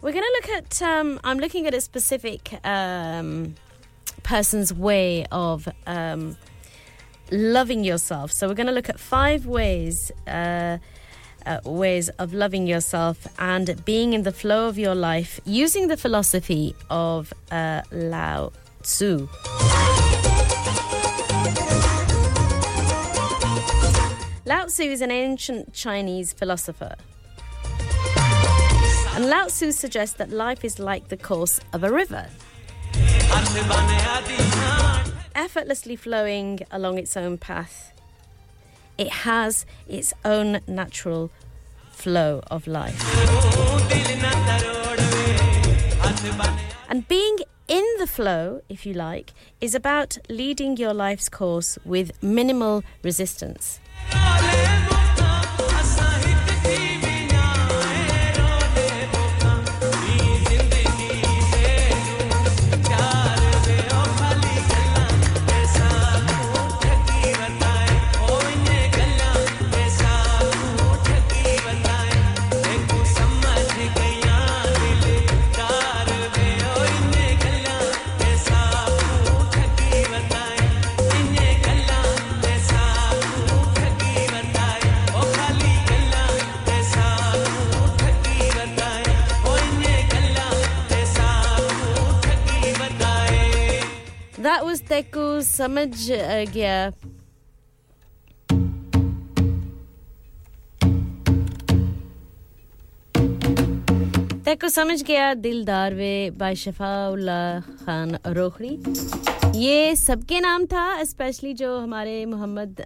[0.00, 0.80] We're going to look at.
[0.80, 3.56] Um, I'm looking at a specific um,
[4.22, 6.38] person's way of um,
[7.30, 8.32] loving yourself.
[8.32, 10.10] So we're going to look at five ways.
[10.26, 10.78] Uh,
[11.46, 15.96] uh, ways of loving yourself and being in the flow of your life using the
[15.96, 18.52] philosophy of uh, Lao
[18.82, 19.28] Tzu.
[24.44, 26.94] Lao Tzu is an ancient Chinese philosopher.
[29.14, 32.28] And Lao Tzu suggests that life is like the course of a river,
[35.34, 37.95] effortlessly flowing along its own path
[38.98, 41.30] it has its own natural
[41.90, 43.00] flow of life.
[46.88, 52.22] And being in the flow, if you like, is about leading your life's course with
[52.22, 53.80] minimal resistance.
[94.80, 96.92] Teku Samaj uh, Gya.
[104.46, 107.40] तेको समझ गया दिलदार way by शफाउल्ला
[107.82, 108.78] Khan Rokhri
[109.58, 112.82] ये सबके नाम था specially जो हमारे मोहम्मद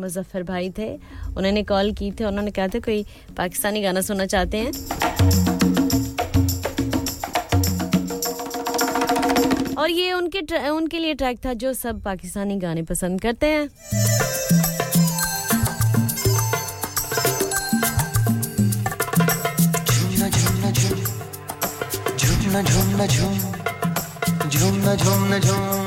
[0.00, 0.88] मुजफ्फर भाई थे।
[1.36, 3.04] उन्होंने कॉल की थी उन्होंने कहा था कोई
[3.36, 5.87] पाकिस्तानी गाना सुनना चाहते हैं?
[9.78, 13.68] और ये उनके उनके लिए ट्रैक था जो सब पाकिस्तानी गाने पसंद करते हैं।
[22.16, 23.40] झूमना झूमना, झूम।
[24.48, 25.77] झूमना झूमना, झूम।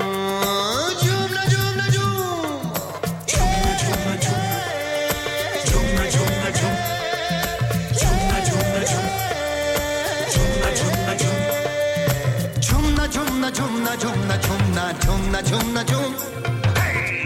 [14.02, 16.14] झूमना झूमना झूमना झूमना झूमना झूम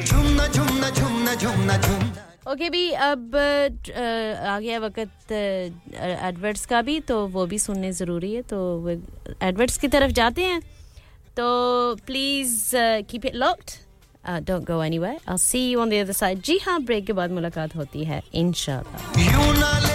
[0.05, 2.03] झूमना झूमना झूमना झूमना झूम
[2.51, 8.41] ओके भी अब आ गया वक्त एडवर्ट्स का भी तो वो भी सुनने ज़रूरी है
[8.51, 10.61] तो एडवर्ट्स की तरफ़ जाते हैं।
[11.37, 11.45] तो
[12.05, 12.59] please
[13.09, 13.71] keep it locked
[14.47, 17.31] don't go anywhere I see you on the other side जी हाँ ब्रेक के बाद
[17.31, 19.94] मुलाकात होती है इंशाल्लाह।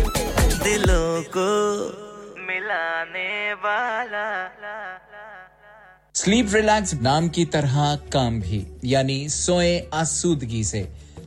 [0.63, 1.49] दिलों को
[2.41, 4.25] मिलाने वाला।
[6.15, 10.81] स्लीप रिलैक्स नाम की तरह काम भी यानी सोए आसूदगी से।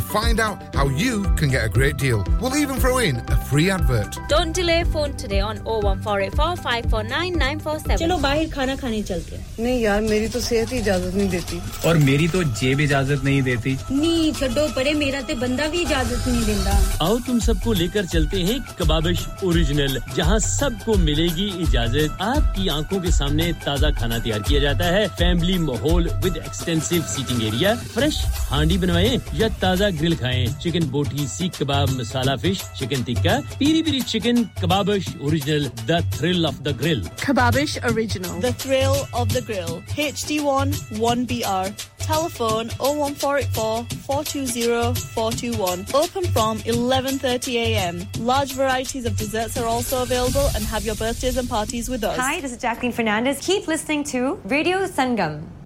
[0.00, 2.24] find out how you can get a great deal.
[2.40, 4.18] We'll even throw in a free advert.
[4.28, 7.98] Don't delay phone today on 01484 549 947.
[7.98, 11.60] चलो बाहर खाना खाने चलते हैं। नहीं यार मेरी तो सेहत ही इजाज़त नहीं देती।
[11.88, 16.28] और मेरी तो जेब इजाज़त नहीं देती। नी छड्डो परे मेरा ते बंदा भी इजाज़त
[16.28, 22.68] नहीं देता आओ तुम सबको लेकर चलते हैं कबाबिश ओरिजिनल जहाँ सबको मिलेगी इजाज़त। आपकी
[22.78, 27.74] आँखों के सामने ताज़ा खाना तैयार किया जाता है। फैमिली माहौल with extensive seating area
[27.94, 33.37] fresh हांडी बनवाएँ या ताज़ा ग्रिल खाएं chicken boti seekh kebab masala fish chicken tikka
[33.59, 38.39] Piri Piri chicken Kababish original the thrill of the grill Kababish Original.
[38.39, 39.81] The thrill of the grill.
[39.97, 41.73] HD1 1BR.
[42.05, 45.85] Telephone 01484 420 421.
[45.95, 48.05] Open from 11.30am.
[48.19, 52.17] Large varieties of desserts are also available and have your birthdays and parties with us.
[52.17, 53.39] Hi, this is Jacqueline Fernandez.
[53.41, 55.58] Keep listening to Radio Sangam.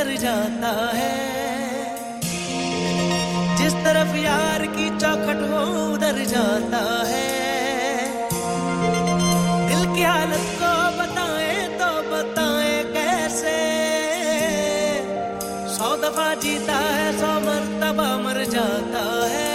[0.00, 1.16] गुजर जाता है।
[3.56, 5.60] जिस तरफ़ यार की चौखट वो
[5.94, 7.26] उधर जाता है।
[9.68, 13.58] दिल की हालत को बताए तो बताए कैसे।
[15.76, 19.49] सौ दफ़ा जीता है, सौ मरतबा मर जाता है।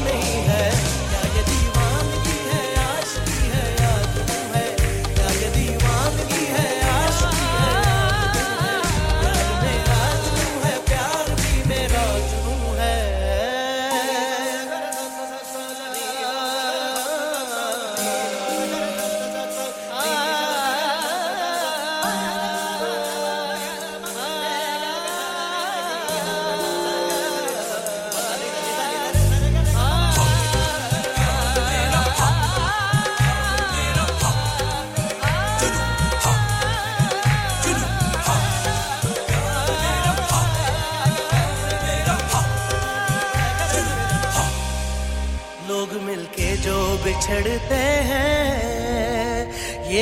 [0.00, 0.43] money.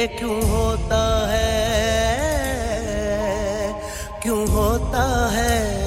[0.07, 1.73] क्यों होता है?
[4.23, 5.83] क्यों होता है?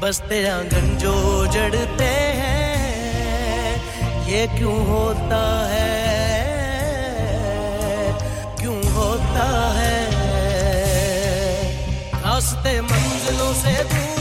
[0.00, 3.76] बसते आँगन जो जड़ते हैं,
[4.26, 6.10] ये क्यों होता है?
[8.56, 10.10] क्यों होता है?
[12.20, 14.19] रास्ते मंजिलों से दूर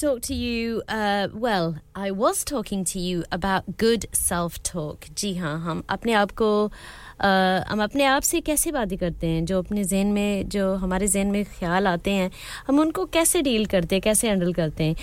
[0.00, 0.82] talk to you.
[0.88, 5.08] Uh, well, I was talking to you about good self-talk.
[5.14, 9.44] जी हाँ हम अपने आप को uh, हम अपने आप से कैसे बातें करते हैं
[9.44, 12.30] जो अपने जहन में जो हमारे जहन में ख्याल आते हैं
[12.68, 14.96] हम उनको कैसे डील करते हैं कैसे हैंडल करते हैं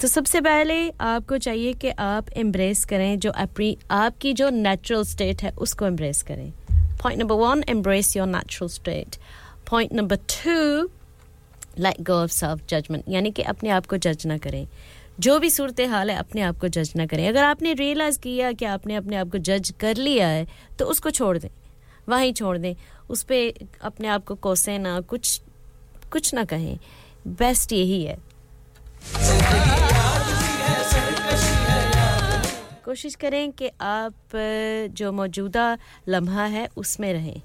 [0.00, 5.42] तो सबसे पहले आपको चाहिए कि आप एम्ब्रेस करें जो अपनी आपकी जो नेचुरल स्टेट
[5.42, 6.50] है उसको एम्ब्रेस करें
[7.02, 9.16] point number one embrace your natural state
[9.70, 10.88] point number two
[11.78, 14.66] let go of self judgement यानी कि अपने आप को जज ना करें।
[15.20, 18.52] जो भी सूरत हाल है, अपने आप को जज ना करें। अगर आपने रियलाइज़ किया
[18.52, 20.46] कि आपने अपने आप को जज कर लिया है
[20.78, 21.48] तो उसको छोड़ दें।
[22.08, 22.74] वहीं छोड़ दें।
[23.10, 25.40] उस पर अपने आप को कोसें ना, कुछ
[26.12, 26.78] कुछ ना कहें।
[27.26, 28.18] बेस्ट यही है।
[32.84, 34.14] कोशिश करें कि आप,
[34.92, 35.76] जो मौजूदा
[36.08, 37.42] लम्हा है, उसमें रहें।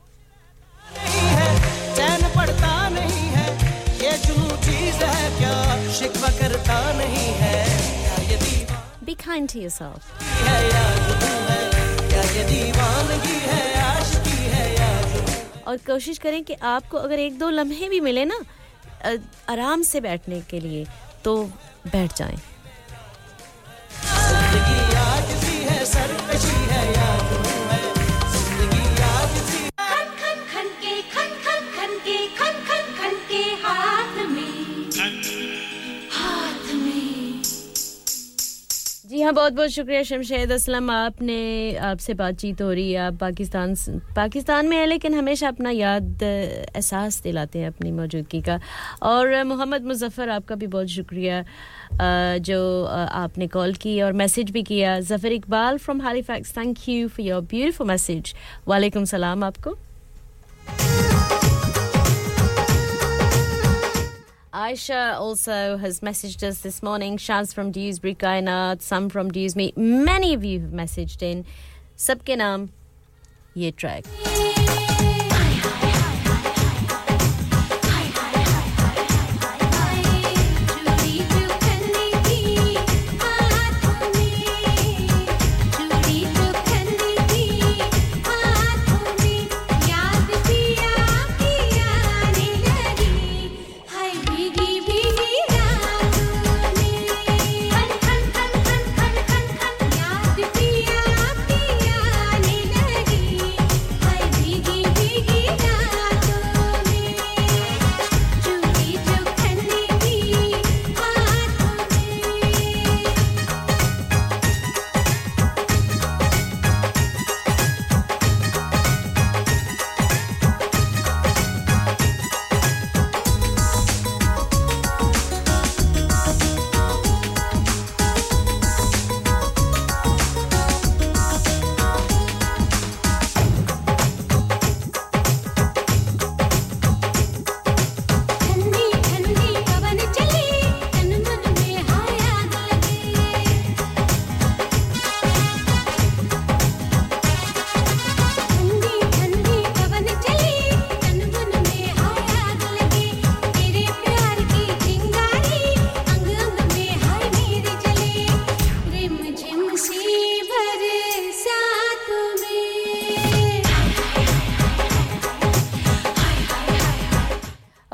[5.38, 5.56] क्या
[6.00, 7.60] शिकवा करता नहीं है?
[9.06, 10.02] Be kind to yourself.
[10.48, 10.86] या
[12.10, 13.36] क्या ये दीवानगी
[13.82, 14.38] आशिकी
[15.68, 18.40] और कोशिश करें कि आपको अगर एक दो लम्हे भी मिले ना
[19.50, 20.86] आराम से बैठने के लिए
[21.24, 21.36] तो
[21.92, 22.40] बैठ जाएँ।
[39.22, 43.76] जी हाँ बहुत बहुत शुक्रिया शमशेद असलम, आपने आपसे बातचीत हो रही है, आप पाकिस्तान
[44.16, 48.60] पाकिस्तान में है, लेकिन हमेशा अपना याद, एहसास दिलाते हैं अपनी मौजूदगी का।
[49.04, 51.44] और मोहम्मद मुजफ़र आपका भी बहुत शुक्रिया
[52.42, 57.26] जो आपने कॉल की और मैसेज भी किया। Zafar Iqbal from Halifax thank you for
[57.26, 58.34] your beautiful message
[58.68, 59.78] वालेकुम सलाम आपको।
[64.54, 67.16] Aisha also has messaged us this morning.
[67.16, 69.72] Shaz from Dewsbury, Kainat, some from Dewsbury.
[69.78, 71.46] Many of you have messaged in.
[71.96, 72.70] Sabke naam,
[73.54, 74.04] ye track.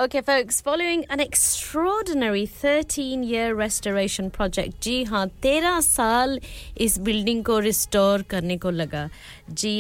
[0.07, 6.39] Okay, folks, following an extraordinary 13 year restoration project, जी हाँ तेरह साल
[6.81, 9.09] इस building को restore करने को लगा
[9.51, 9.73] जी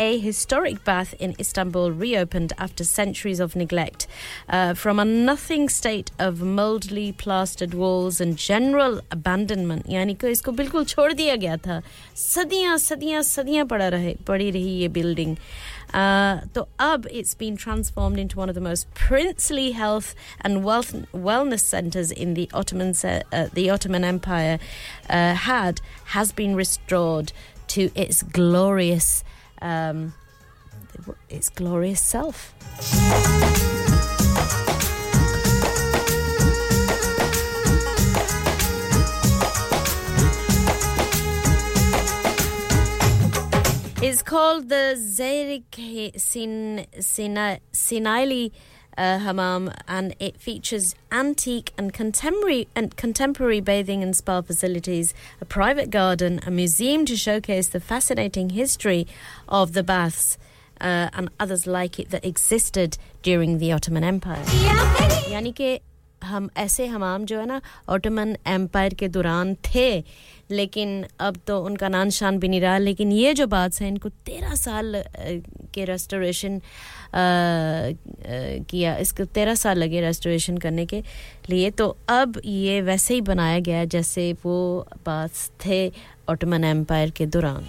[0.00, 4.06] a historic bath in Istanbul reopened after centuries of neglect.
[4.48, 10.52] Uh, from a nothing state of moldly plastered walls and general abandonment, यानी कि इसको
[10.52, 11.82] बिल्कुल छोड़ दिया गया था
[12.16, 15.36] सदियां सदियां सदियां पड़ा रहे पड़ी रही ये बिल्डिंग
[15.94, 20.92] uh, तो अब it's been transformed into one of the most princely health and wealth,
[21.12, 24.58] wellness centers in the Ottoman uh, the Ottoman Empire
[25.08, 27.32] uh, had has been restored
[27.68, 29.24] to its glorious
[29.62, 30.14] um,
[31.28, 32.54] its glorious self.
[44.02, 45.74] It's called the Zerik
[46.20, 47.34] Sin, Sin,
[47.72, 48.52] Sinaili
[48.96, 55.44] uh, hammam, and it features antique and contemporary and contemporary bathing and spa facilities, a
[55.44, 59.06] private garden, a museum to showcase the fascinating history
[59.48, 60.38] of the baths.
[60.80, 64.44] Uh, and others like it that existed during the Ottoman Empire.
[65.30, 65.80] यानी कि
[66.24, 70.04] हम ऐसे हमाम जो है ना Ottoman empire के दौरान थे
[70.53, 74.09] लेकिन अब तो उनका नान शान भी नहीं रहा। लेकिन ये जो बात है, इनको
[74.09, 75.03] तेरह साल
[75.73, 76.61] के रेस्टोरेशन
[78.69, 81.03] किया। इसको तेरह साल लगे रेस्टोरेशन करने के
[81.49, 85.31] लिए। तो अब ये वैसे ही बनाया गया जैसे वो बात
[85.65, 85.87] थे
[86.29, 87.67] ऑटोमन एम्पायर के दौरान।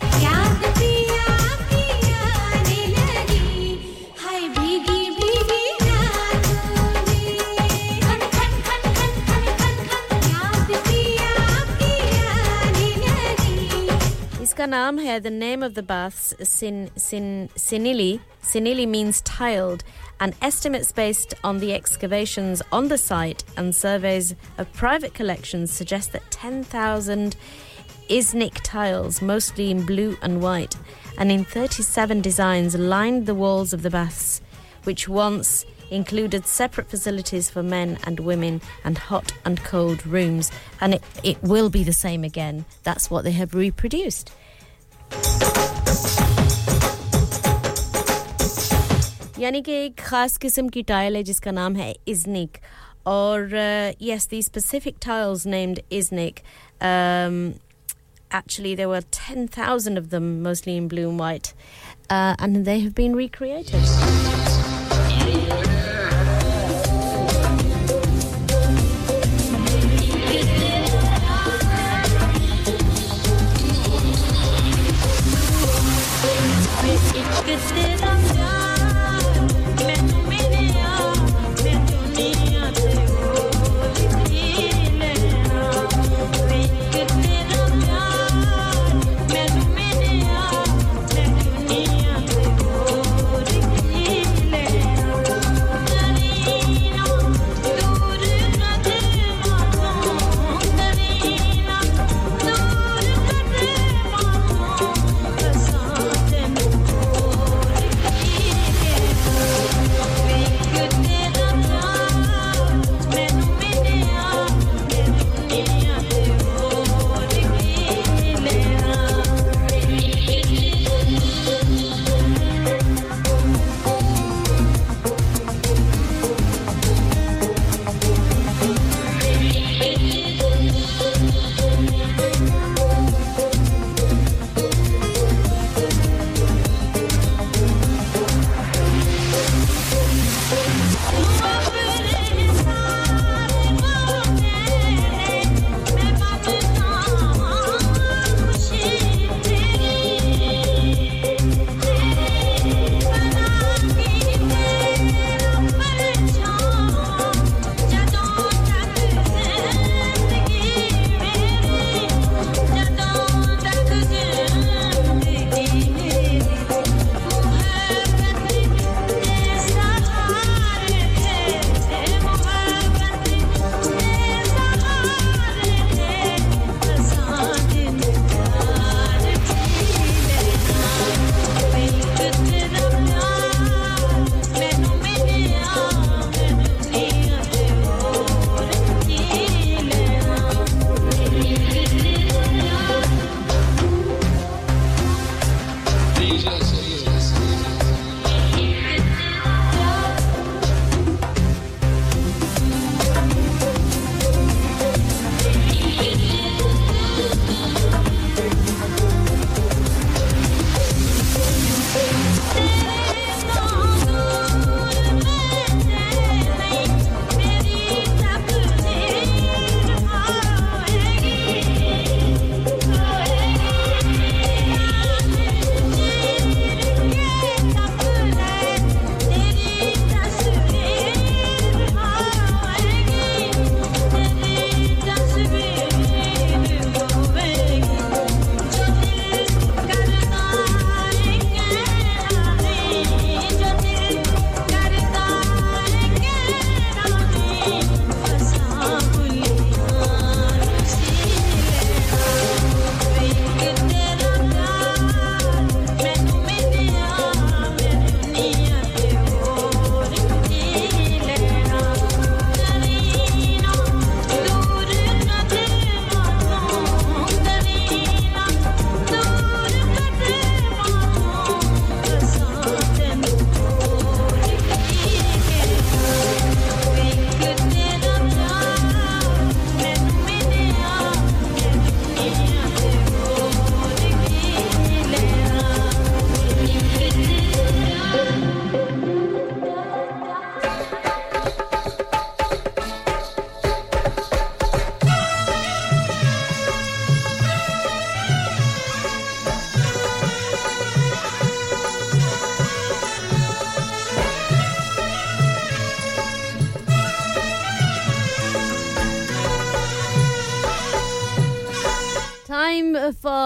[14.55, 18.21] इसका नाम है the name of the baths सिनिली
[18.51, 19.81] सिनिली means tiled
[20.25, 24.29] and estimates based on the excavations on the site and surveys
[24.65, 27.35] of private collections suggest that 10,000
[28.19, 30.79] Iznik tiles, mostly in blue and white,
[31.19, 34.31] and in 37 designs lined the walls of the baths,
[34.85, 35.53] which once
[35.91, 40.55] included separate facilities for men and women and hot and cold rooms.
[40.81, 42.65] And it, it will be the same again.
[42.85, 44.35] That's what they have reproduced.
[49.40, 52.58] यानी कि एक ख़ास किस्म की tile है जिसका नाम है इजनिक
[53.08, 53.50] और
[54.00, 56.42] yes these specific tiles named Iznik
[56.82, 57.56] um,
[58.32, 61.54] actually there were 10,000 of them mostly in blue and white
[62.10, 64.43] uh, and they have been recreated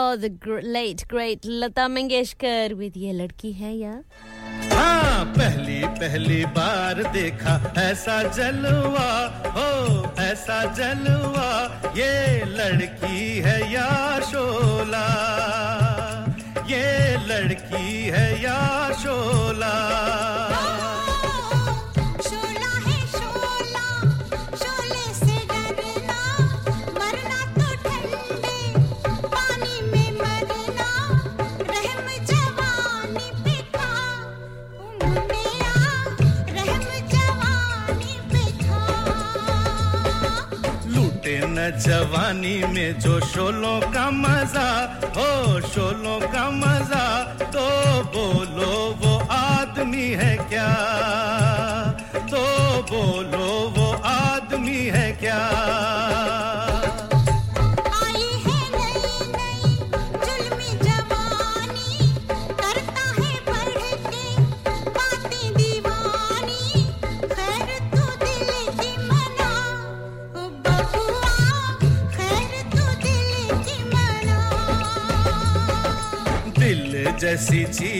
[0.08, 4.02] For the gr- late, great Lata Mangeshkar with ये लड़की है या
[4.72, 15.06] हाँ पहली पहली बार देखा, ऐसा जलवा, हो, ऐसा जलवा, ये लड़की है या शोला।
[16.70, 20.57] ये लड़की है या शोला।
[41.78, 44.68] जवानी में जो शोलों का मज़ा
[45.16, 46.97] हो शोलों का मज़ा।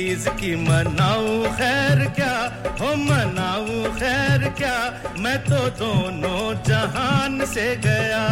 [0.08, 5.02] चीज़ की मनाऊ, खैर क्या हो मनाऊ, खैर क्या?
[5.18, 8.24] मैं तो दोनों जहान से गया।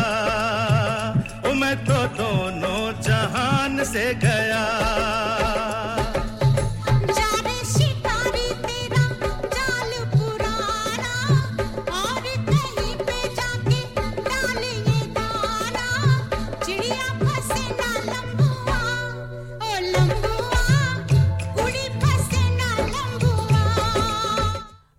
[1.46, 2.05] ओ, मैं तो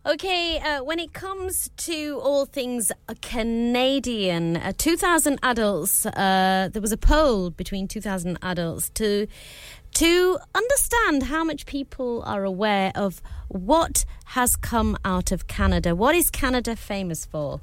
[0.07, 6.93] Okay, uh, when it comes to all things Canadian, uh, 2,000 adults, uh, there was
[6.93, 9.27] a poll between 2,000 adults to
[9.95, 15.93] to understand how much people are aware of what has come out of Canada.
[15.93, 17.59] What is Canada famous for?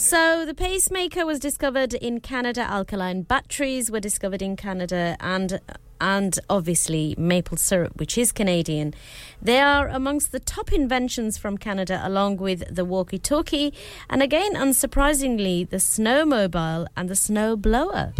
[0.00, 2.62] So the pacemaker was discovered in Canada.
[2.62, 5.60] Alkaline batteries were discovered in Canada, and
[6.00, 8.94] and obviously maple syrup, which is Canadian.
[9.42, 13.74] They are amongst the top inventions from Canada, along with the walkie-talkie,
[14.08, 18.14] and again, unsurprisingly, the snowmobile and the snow blower.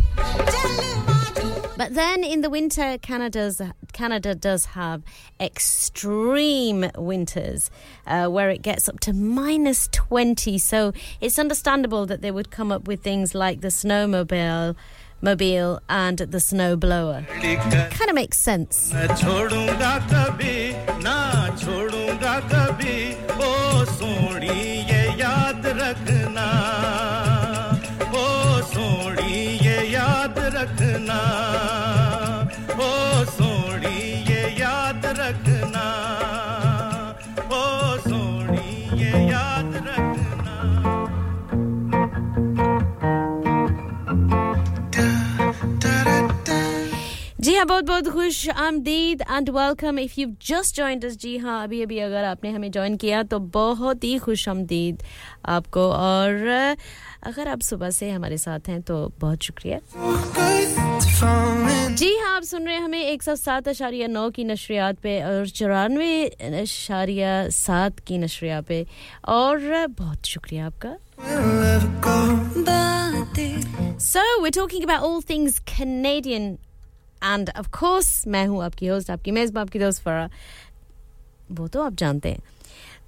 [1.81, 3.63] But then in the winter, Canada's
[3.95, 5.03] Canada does have
[5.41, 7.71] extreme winters
[8.07, 10.59] uh, where it gets up to minus 20.
[10.59, 10.93] So
[11.23, 14.77] it's understandable that they would come up with things like the snowmobile
[15.23, 17.27] mobile and the snow blower.
[17.41, 18.93] Kind of makes sense.
[47.41, 51.63] जी हाँ बहुत बहुत खुश आमदीद and welcome if you just joined us जी हाँ
[51.65, 55.03] अभी अभी अगर आपने हमें ज्वाइन किया तो बहुत ही खुश आमदीद
[55.49, 55.81] आपको.
[55.91, 56.77] और
[57.23, 59.79] अगर आप सुबह से हमारे साथ हैं तो बहुत शुक्रिया.
[61.95, 65.21] जी हाँ आप सुन रहे हैं हमें एक सौ सात अशारिया नौ की नशरियात पे
[65.25, 66.25] और चौरानवे
[66.61, 68.87] अशारिया सात की नशरिया पे.
[69.29, 70.97] और बहुत शुक्रिया आपका.
[73.99, 76.59] So we're talking about all things Canadian.
[77.23, 80.29] And of course मैं हूँ आपकी होस्ट आपकी मेज़बान आपकी दोस्त फरा
[81.53, 82.43] वो तो आप जानते हैं।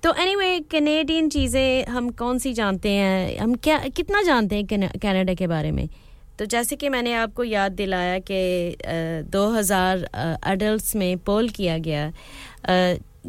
[0.03, 3.39] तो एनीवे anyway, कैनेडियन चीज़ें हम कौन सी जानते हैं?
[3.39, 5.89] हम क्या कितना जानते हैं कनाडा के बारे में?
[6.39, 8.77] तो जैसे कि मैंने आपको याद दिलाया कि
[9.31, 10.03] दो हज़ार
[10.43, 12.11] अडल्ट में पोल किया गया।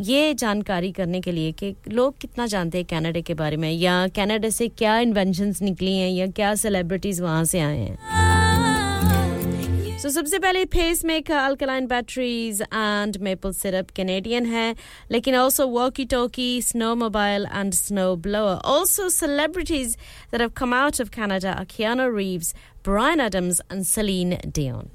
[0.02, 4.08] ये जानकारी करने के लिए कि लोग कितना जानते हैं कनाडा के बारे में या
[4.16, 8.33] कनाडा से क्या इन्वेंशंस निकली हैं या क्या सेलिब्रिटीज़ वहाँ से आए हैं।
[10.04, 10.64] सो so, सबसे पहले
[11.06, 14.76] pacemaker alkaline batteries and maple syrup Canadian है
[15.12, 16.62] लेकिन also walkie talkie
[17.04, 19.96] snowmobile and snow blower also celebrities
[20.32, 22.54] that have come out of Canada are Keanu Reeves,
[22.84, 24.90] Bryan Adams and Celine Dion.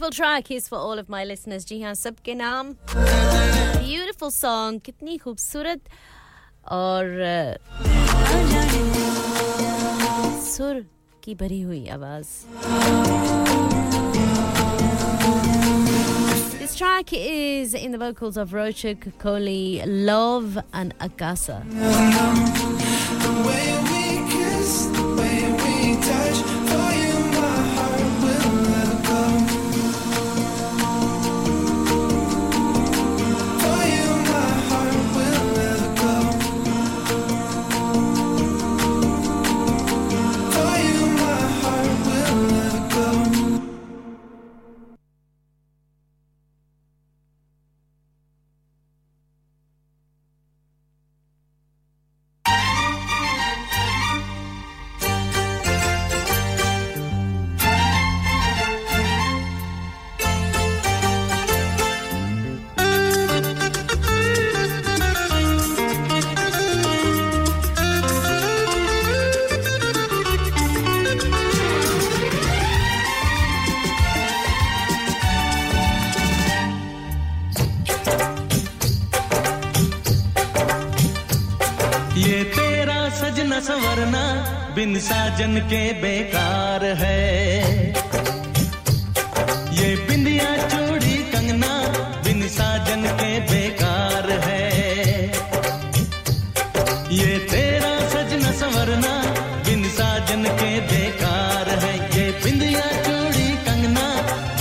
[0.00, 1.64] Beautiful track is for all of my listeners.
[1.68, 2.72] जी हाँ सबके नाम.
[3.80, 4.78] Beautiful song.
[4.84, 5.80] कितनी खूबसूरत
[6.72, 7.04] और
[10.46, 10.80] सुर
[11.24, 12.26] की भरी हुई आवाज.
[16.58, 21.60] This track is in the vocals of Rocha Kokoli, Love and Agasa.
[85.41, 87.93] साजन के बेकार है।
[89.73, 91.71] ये बिंदिया चूड़ी कंगना
[92.25, 94.61] बिन साजन के बेकार है।
[97.11, 99.13] ये तेरा सजना संवरना
[99.65, 104.05] बिन साजन के बेकार है। ये बिंदिया चूड़ी कंगना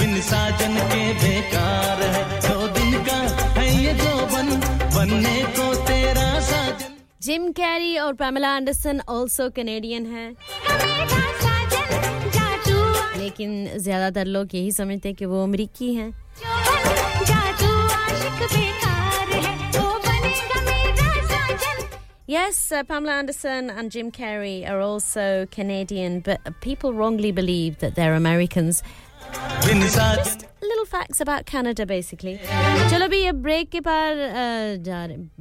[0.00, 3.20] बिन साजन के बेकार है। दो दिन का
[3.60, 4.48] है ये जो बन,
[4.96, 10.28] बनने को तेरा साजन। जिम कैरी और पैमेला एंडरसन ऑल्सो कैनेडियन है।
[13.19, 16.13] लेकिन ज्यादातर लोग यही समझते हैं कि वो अमरीकी हैं
[22.27, 27.93] Yes, uh, Pamela Anderson and Jim Carrey are also Canadian, but people wrongly believe that
[27.95, 28.81] they're Americans.
[30.62, 32.34] little facts about canada basically.
[32.92, 34.12] chalo bhi ye break ke par
[34.90, 35.00] ja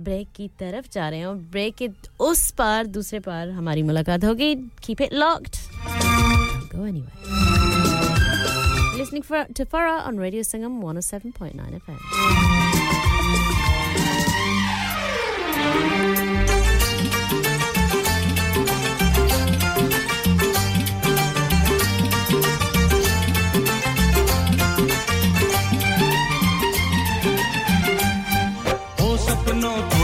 [0.09, 4.51] break ki taraf ja rahe break it us par dusre par hamari mulaqat hogi
[4.87, 5.61] keep it locked.
[6.73, 7.13] Go anyway
[8.99, 12.68] listening for to fara on radio sangam 107.9 fm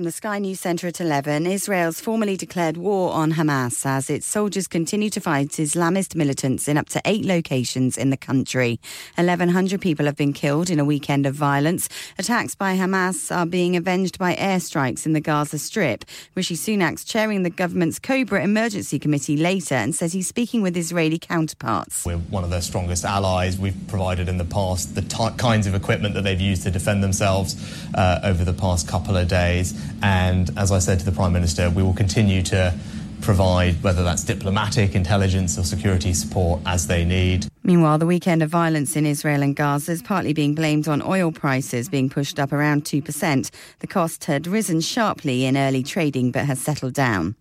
[0.00, 4.24] From the Sky News Centre at 11, Israel's formally declared war on Hamas as its
[4.24, 8.80] soldiers continue to fight Islamist militants in up to eight locations in the country.
[9.16, 11.86] 1,100 people have been killed in a weekend of violence.
[12.18, 16.06] Attacks by Hamas are being avenged by airstrikes in the Gaza Strip.
[16.34, 21.18] Rishi Sunak's chairing the government's Cobra Emergency Committee later and says he's speaking with Israeli
[21.18, 22.06] counterparts.
[22.06, 23.58] We're one of their strongest allies.
[23.58, 27.04] We've provided in the past the ty- kinds of equipment that they've used to defend
[27.04, 27.54] themselves
[27.94, 29.74] uh, over the past couple of days.
[30.02, 32.74] And as I said to the Prime Minister, we will continue to
[33.20, 37.46] provide, whether that's diplomatic, intelligence, or security support as they need.
[37.62, 41.30] Meanwhile, the weekend of violence in Israel and Gaza is partly being blamed on oil
[41.30, 43.50] prices being pushed up around 2%.
[43.80, 47.36] The cost had risen sharply in early trading but has settled down.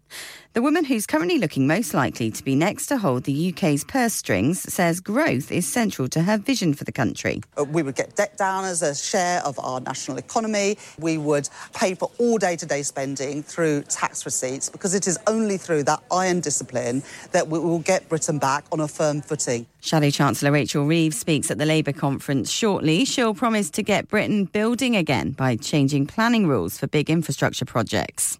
[0.59, 4.11] The woman who's currently looking most likely to be next to hold the UK's purse
[4.11, 7.41] strings says growth is central to her vision for the country.
[7.57, 10.77] Uh, We would get debt down as a share of our national economy.
[10.99, 15.17] We would pay for all day to day spending through tax receipts because it is
[15.27, 19.65] only through that iron discipline that we will get Britain back on a firm footing.
[19.79, 23.05] Shadow Chancellor Rachel Reeves speaks at the Labour conference shortly.
[23.05, 28.37] She'll promise to get Britain building again by changing planning rules for big infrastructure projects.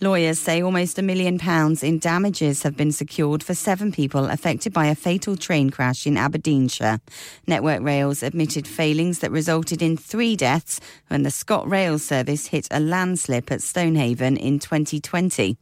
[0.00, 4.72] Lawyers say almost a million pounds in damages have been secured for seven people affected
[4.72, 7.00] by a fatal train crash in Aberdeenshire.
[7.46, 12.80] Network Rails admitted failings that resulted in three deaths when the ScotRail service hit a
[12.80, 15.56] landslip at Stonehaven in 2020.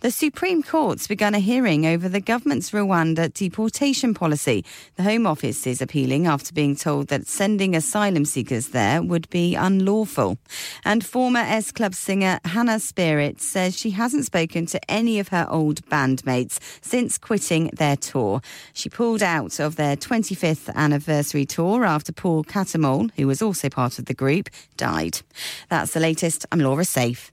[0.00, 4.64] The Supreme Court's begun a hearing over the government's Rwanda deportation policy.
[4.96, 9.54] The Home Office is appealing after being told that sending asylum seekers there would be
[9.54, 10.38] unlawful.
[10.84, 15.46] And former S Club singer Hannah Spirit says she hasn't spoken to any of her
[15.50, 18.40] old bandmates since quitting their tour.
[18.72, 23.98] She pulled out of their 25th anniversary tour after Paul Cattermole, who was also part
[23.98, 25.20] of the group, died.
[25.68, 26.46] That's the latest.
[26.50, 27.32] I'm Laura Safe.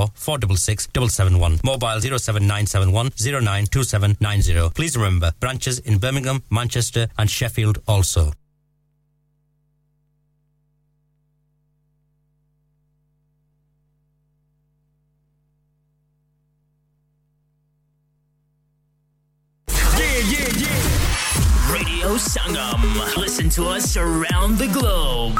[0.13, 4.69] 466 771, mobile 07971 092790.
[4.73, 8.31] Please remember, branches in Birmingham, Manchester and Sheffield also.
[22.21, 23.17] Sangam.
[23.17, 25.39] Listen to us around the globe.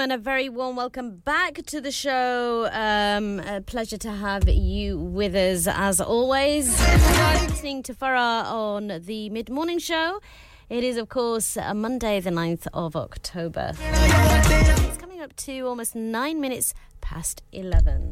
[0.00, 2.70] And a very warm welcome back to the show.
[2.72, 6.70] Um, a pleasure to have you with us as always.
[7.50, 10.20] Listening to Farah on the mid morning show.
[10.70, 13.72] It is, of course, Monday, the 9th of October.
[13.78, 16.72] It's coming up to almost nine minutes
[17.02, 18.09] past 11.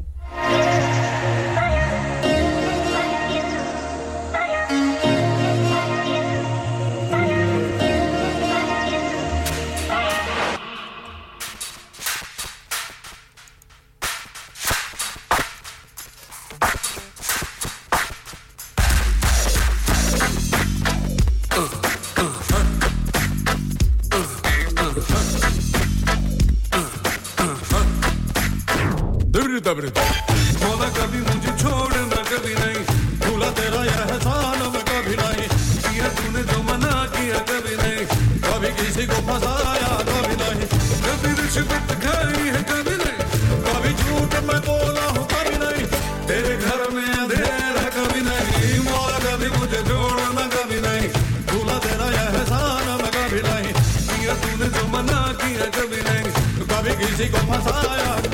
[57.20, 58.27] 你敢怕啥呀？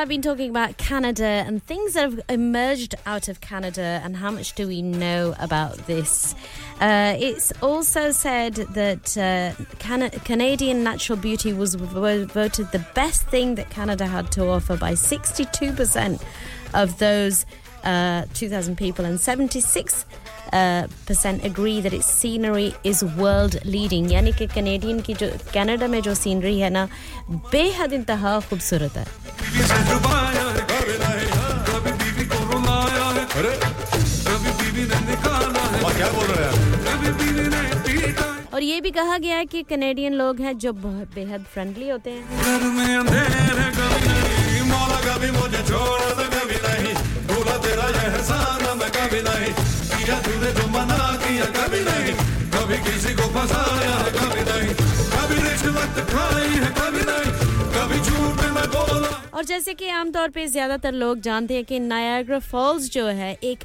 [0.00, 4.30] I've been talking about Canada and things that have emerged out of Canada and how
[4.30, 6.34] much do we know about this.
[6.80, 13.26] Uh, it's also said that uh, Cana- Canadian natural beauty was vo- voted the best
[13.26, 16.22] thing that Canada had to offer by 62%
[16.72, 17.44] of those
[17.84, 20.06] uh, 2,000 people, and 76
[20.52, 24.08] uh, percent agree that its scenery is world leading.
[24.10, 26.88] यानी कि Canadian की जो Canada में जो scenery है ना
[27.30, 29.19] बेहद इंतहा खूबसूरत है
[36.01, 36.29] क्या बोल
[38.53, 42.23] और ये भी कहा गया कि कनेडियन लोग हैं जो बहुत बेहद फ्रेंडली होते हैं।
[52.53, 54.73] कभी किसी को फसाया कभी नहीं।
[55.13, 57.31] कभी रिश्वत खाई है कभी नहीं।
[57.75, 58.40] कभी झूठ
[59.41, 63.63] और जैसे कि आमतौर पे ज़्यादातर लोग जानते हैं कि नायाग्रा फॉल्स जो है, एक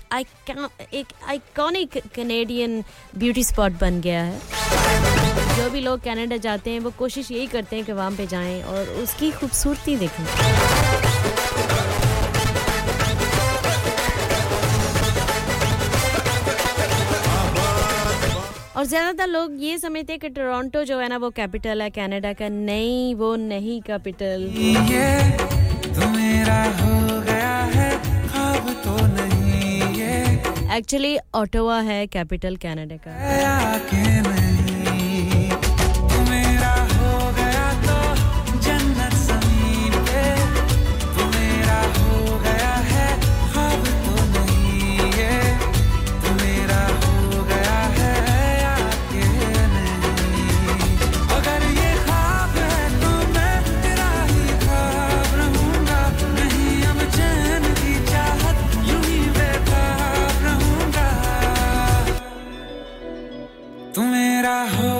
[0.94, 2.82] एक आइकॉनिक कैनेडियन
[3.18, 4.38] ब्यूटी स्पॉट बन गया है।
[5.56, 8.62] जो भी लोग कनाडा जाते हैं, वो कोशिश यही करते हैं कि वहाँ पे जाएँ
[8.62, 10.24] और उसकी खूबसूरती देखें।
[18.76, 22.32] और ज़्यादातर लोग ये समझते हैं कि टोरंटो जो है ना, वो कैपिटल है कनाडा
[22.32, 25.55] का नहीं, वो नहीं कैपिटल तो
[26.46, 27.88] मेरा हो गया है
[28.40, 33.14] अब तो नहीं ये। एक्चुअली ऑटोवा है कैपिटल कनाडा का।
[64.46, 64.95] I hope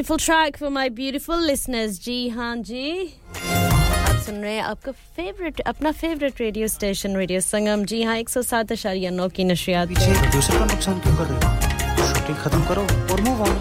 [0.00, 1.98] beautiful track for my beautiful listeners.
[2.04, 3.02] जी हाँ जी
[3.36, 8.28] आप सुन रहे हैं आपका फेवरेट अपना favourite radio station radio Sangam जी हाँ एक
[8.28, 12.14] सौ सात अशारिया नौ की नशियात। दूसरे का नुकसान क्यों कर रहे हो?
[12.14, 12.82] शूटिंग खत्म करो
[13.12, 13.60] और मूव ऑन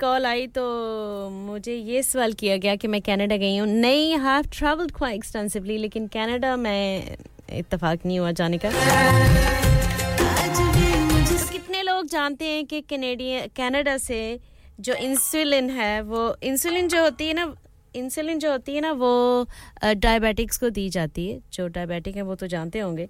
[0.00, 0.62] कॉल आई तो
[1.30, 5.76] मुझे ये सवाल किया गया कि मैं कनाडा गई हूँ। नहीं हैव ट्रैवल्ड क्वाइट एक्सटेंसिवली
[5.78, 7.16] लेकिन कनाडा मैं
[7.52, 8.70] इतफाक नहीं हुआ जाने का।
[11.28, 14.20] तो कितने लोग जानते हैं कि कैनेडियन कनाडा से
[14.80, 17.54] जो इंसुलिन है, वो इंसुलिन जो होती है ना
[17.96, 19.46] इंसुलिन जो होती है ना, वो
[19.84, 23.08] डायबिटिक्स को दी जाती है। जो डायबिटिक है वो तो जानते होंगे।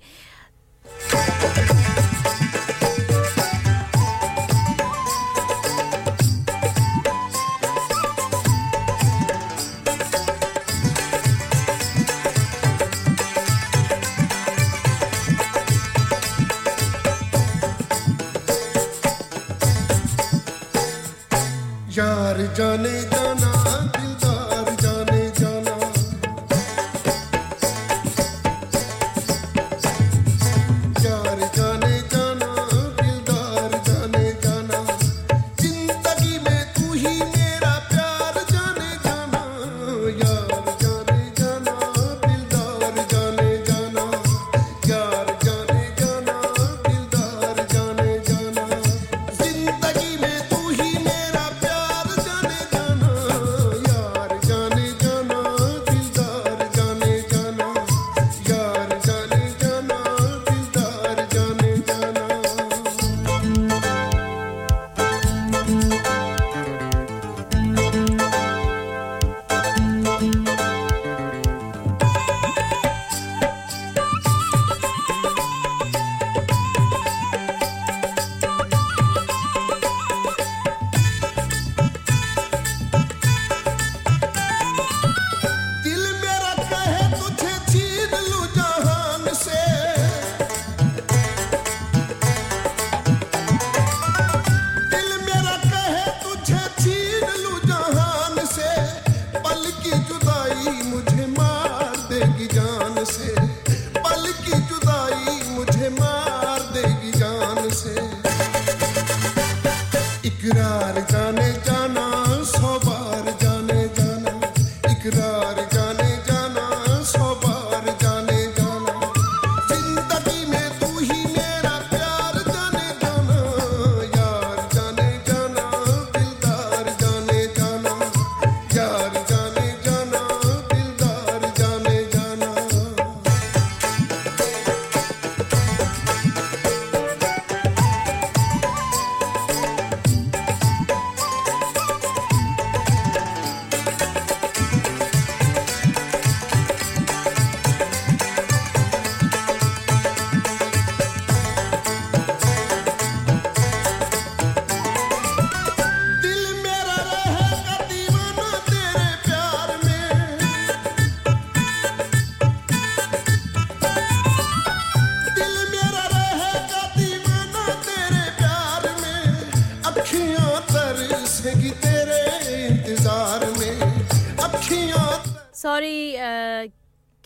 [21.98, 23.17] चार जाने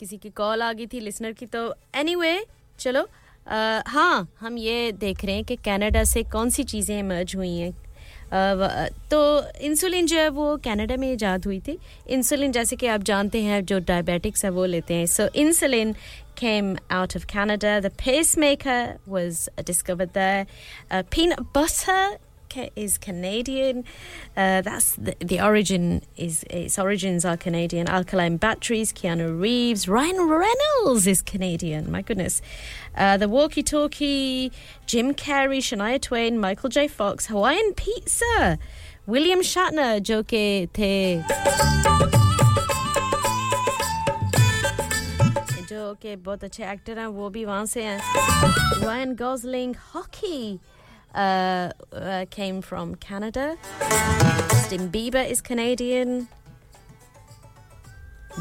[0.03, 1.59] किसी की कॉल आ गई थी लिसनर की तो
[1.95, 6.65] एनीवे anyway, चलो uh, हाँ हम ये देख रहे हैं कि कनाडा से कौन सी
[6.65, 7.73] चीज़ें इमर्ज हुई हैं
[9.11, 9.21] तो
[9.61, 11.79] इंसुलिन जो है वो कनाडा में ईजाद हुई थी
[12.17, 15.95] इंसुलिन जैसे कि आप जानते हैं जो डायबिटिक्स है वो लेते हैं so insulin
[16.37, 17.81] came out of Canada.
[17.81, 20.47] The pacemaker was discovered there.
[20.91, 22.05] Uh, peanut butter
[22.76, 23.84] is Canadian.
[24.36, 27.88] Uh, that's the, the, origin is its origins are Canadian.
[27.88, 31.92] Alkaline batteries, Keanu Reeves, Ryan Reynolds is Canadian.
[31.92, 32.42] My goodness.
[32.96, 34.52] Uh, the walkie-talkie,
[34.86, 36.88] Jim Carrey, Shania Twain, Michael J.
[36.88, 38.58] Fox, Hawaiian pizza,
[39.06, 41.24] William Shatner, जो के थे
[45.68, 48.00] जो कि बहुत अच्छे actor हैं वो भी वहाँ से हैं
[48.84, 50.60] Ryan Gosling hockey
[51.16, 53.58] uh, uh, came from Canada
[54.50, 56.28] Justin Bieber is Canadian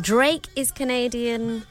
[0.00, 1.62] Drake is Canadian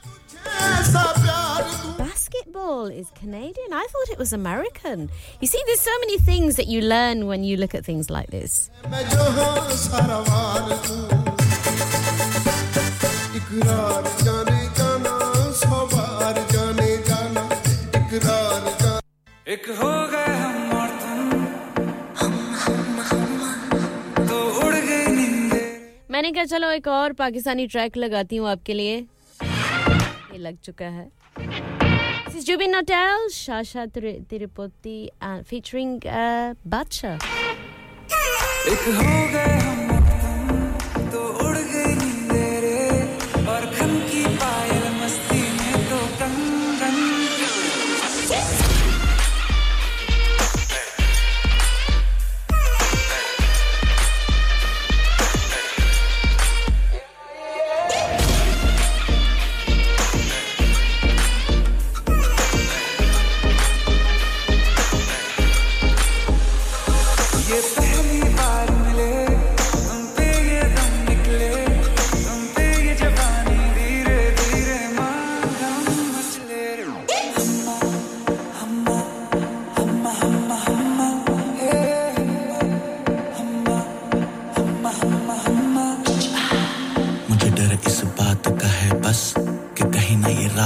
[1.98, 3.72] Basketball is Canadian.
[3.72, 5.10] I thought it was American.
[5.40, 8.30] You see, there's so many things that you learn when you look at things like
[8.30, 8.70] this.
[19.48, 20.39] एक हो गए
[26.21, 28.97] मैंने कहा, चलो एक और Pakistani track लगाती हूँ आपके लिए.
[29.41, 31.09] ये लग चुका है।
[32.45, 35.09] जुबिन नोटेल शाशा तिरुपति
[35.49, 36.01] फीचरिंग
[36.67, 37.17] बादशाह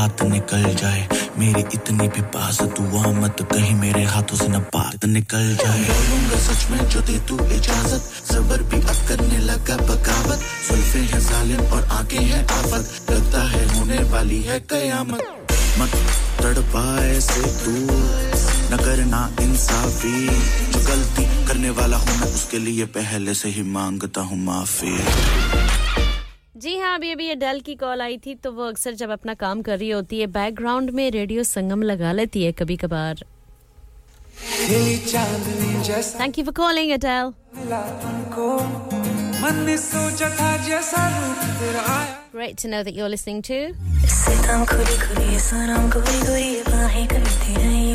[0.06, 1.08] रात निकल जाए।
[1.40, 6.38] मेरी इतनी भी पास दुआ मत कहीं मेरे हाथों से न बात निकल जाए। बोलूँगा
[6.38, 8.01] सच में जो दे तू इजाज़त।
[8.32, 13.66] सबर भी अब करने लगा बगावत। सुल्फे हैं जालिम और आगे है आफत। लगता है
[13.74, 15.24] होने वाली है कयामत।
[15.80, 15.98] मत
[16.42, 17.75] तड़पाए से तू
[18.69, 20.27] न करना इंसाफी।
[20.72, 24.98] जो गलती करने वाला हूँ मैं, उसके लिए पहले से ही माँगता हूँ माफ़ी।
[26.58, 29.61] जी हाँ अभी अभी अडल की कॉल आई थी तो वो अक्सर जब अपना काम
[29.61, 33.24] कर रही होती है बैकग्राउंड में रेडियो संगम लगा लेती है कभी कभार
[36.19, 37.34] थैंक यू फॉर कॉलिंग आया।
[42.38, 43.59] Great to know that you're listening to.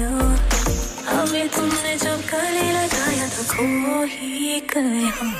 [0.01, 0.29] हो।
[1.11, 1.97] हमें तुमने
[2.33, 5.35] गले लगाया तो खो ही गए हम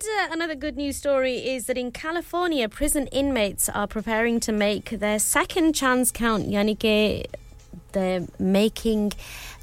[0.00, 4.52] And uh, another good news story is that in California, prison inmates are preparing to
[4.52, 6.46] make their second chance count.
[7.92, 9.12] They're making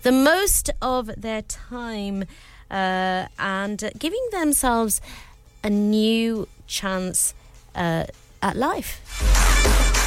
[0.04, 2.26] the most of their time
[2.70, 5.02] uh, and giving themselves
[5.64, 7.34] a new chance
[7.74, 8.06] uh,
[8.42, 10.07] at life.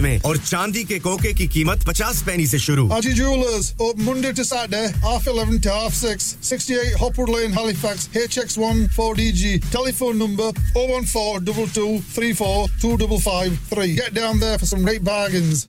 [0.00, 4.32] में और चांदी के कोके की कीमत पचास पैनी से शुरू Aji Jewelers, open Monday
[4.32, 9.70] to Saturday, half 11 to half 6, 68 Hopwood Lane, Halifax, HX1 4DG.
[9.70, 13.94] Telephone number 01422 34 2553.
[13.96, 15.68] Get down there for some great bargains.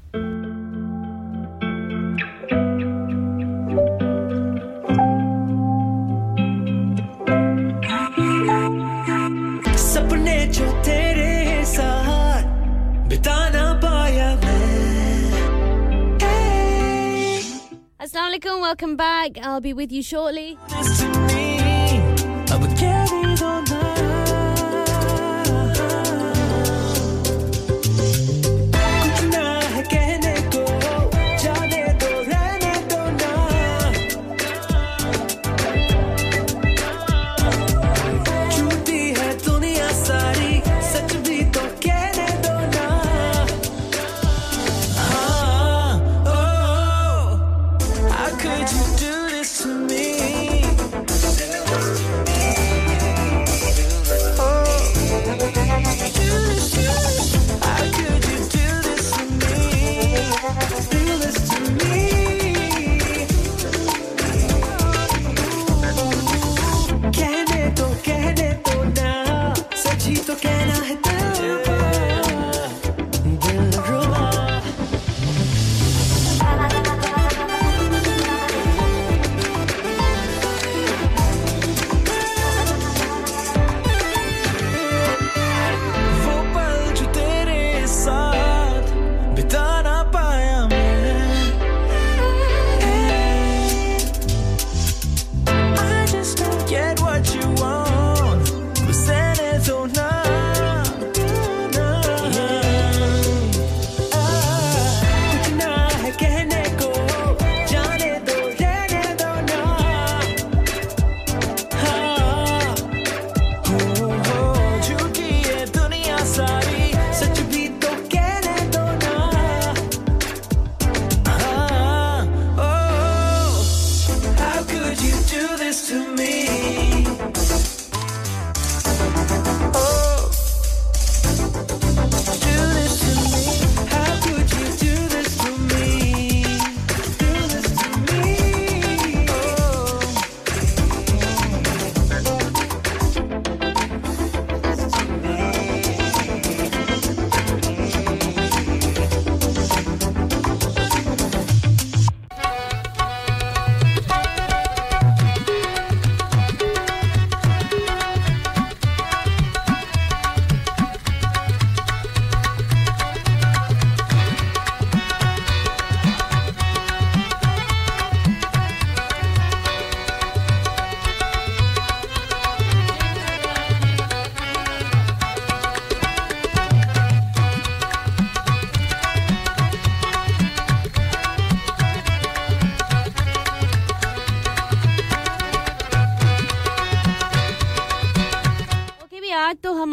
[18.11, 19.37] Assalamu alaikum, welcome back.
[19.41, 20.57] I'll be with you shortly.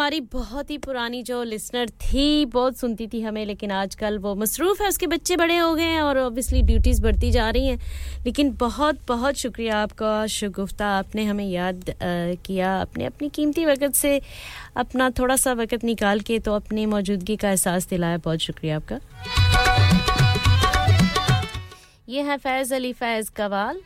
[0.09, 4.83] हमारी बहुत ही पुरानी जो listener थी बहुत सुनती थी हमें लेकिन आजकल वो मसरूफ़
[4.83, 7.79] है उसके बच्चे बड़े हो गए हैं और ऑब्वियसली ड्यूटीज़ बढ़ती जा रही हैं।
[8.27, 11.95] लेकिन बहुत बहुत शुक्रिया आपका शगुफ्ता आपने हमें याद अ,
[12.47, 14.21] किया अपने अपनी कीमती वक्त से
[14.77, 18.99] अपना थोड़ा सा वक्त निकाल के तो अपनी मौजूदगी का एहसास दिलाया। बहुत शुक्रिया आपका।
[22.09, 23.81] ये है फैज़ अली फैज़ कवाल।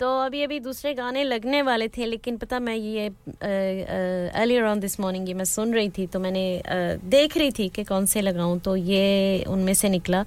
[0.00, 4.98] तो अभी अभी दूसरे गाने लगने वाले थे लेकिन पता मैं ये अर्लियर ऑन दिस
[5.00, 8.20] मॉर्निंग ये मैं सुन रही थी तो मैंने uh, देख रही थी कि कौन से
[8.20, 10.22] लगाऊँ तो ये उनमें से निकला।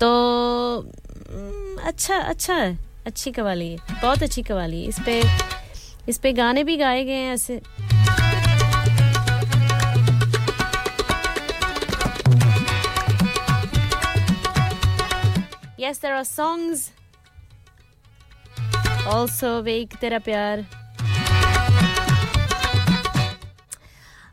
[0.00, 0.08] तो
[1.84, 5.22] अच्छा अच्छा है अच्छी कवाली है बहुत अच्छी कवाली है। इस पे
[6.08, 7.60] इस पे गाने भी गाए गए हैं ऐसे।
[15.78, 16.90] Yes, there are songs
[19.12, 20.64] also वे तेरा प्यार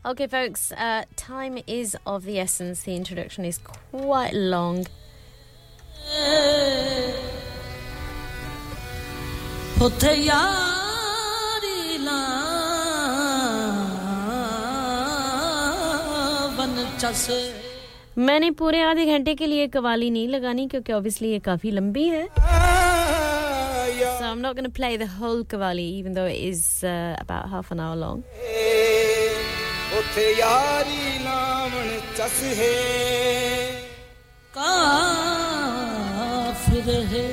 [0.04, 2.80] Okay, folks, uh, time is of the essence.
[2.82, 4.80] The introduction is quite long.
[18.18, 22.26] मैंने पूरे आधे घंटे के लिए कवाली नहीं लगानी क्योंकि ऑब्वियसली ये काफ़ी लंबी है
[24.19, 27.49] So I'm not going to play the whole kawali even though it is uh, about
[27.49, 28.23] half an hour long.
[29.97, 31.87] ਉੱਥੇ ਯਾਰੀ ਲਾਵਨ
[32.17, 32.71] ਚਸ ਹੈ
[34.53, 35.69] ਕਾਫਿਰ
[37.11, 37.27] ਹੈ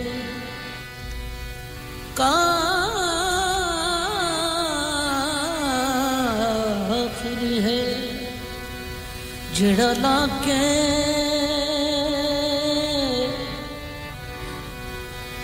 [6.25, 7.81] ਕਾਫਿਰ ਹੈ
[9.55, 11.28] ਜਿਹੜਾ ਲਾ ਕੇ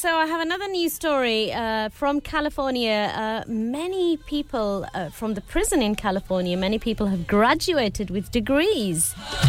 [0.00, 3.12] so I have another news story uh, from California.
[3.14, 9.14] Uh, many people uh, from the prison in California, many people have graduated with degrees.
[9.14, 9.44] But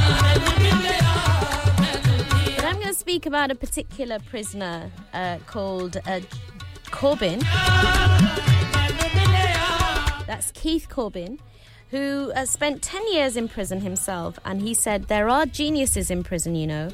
[2.66, 6.20] I'm going to speak about a particular prisoner uh, called uh,
[6.92, 7.40] Corbin.
[10.28, 11.40] That's Keith Corbin,
[11.92, 14.38] who uh, spent 10 years in prison himself.
[14.44, 16.90] And he said, There are geniuses in prison, you know.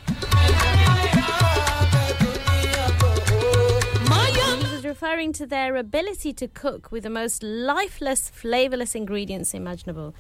[4.98, 10.14] referring to their ability to cook with the most lifeless, flavorless ingredients imaginable.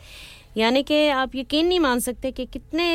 [0.58, 2.88] यानी कि आप यकीन नहीं मान सकते कि कितने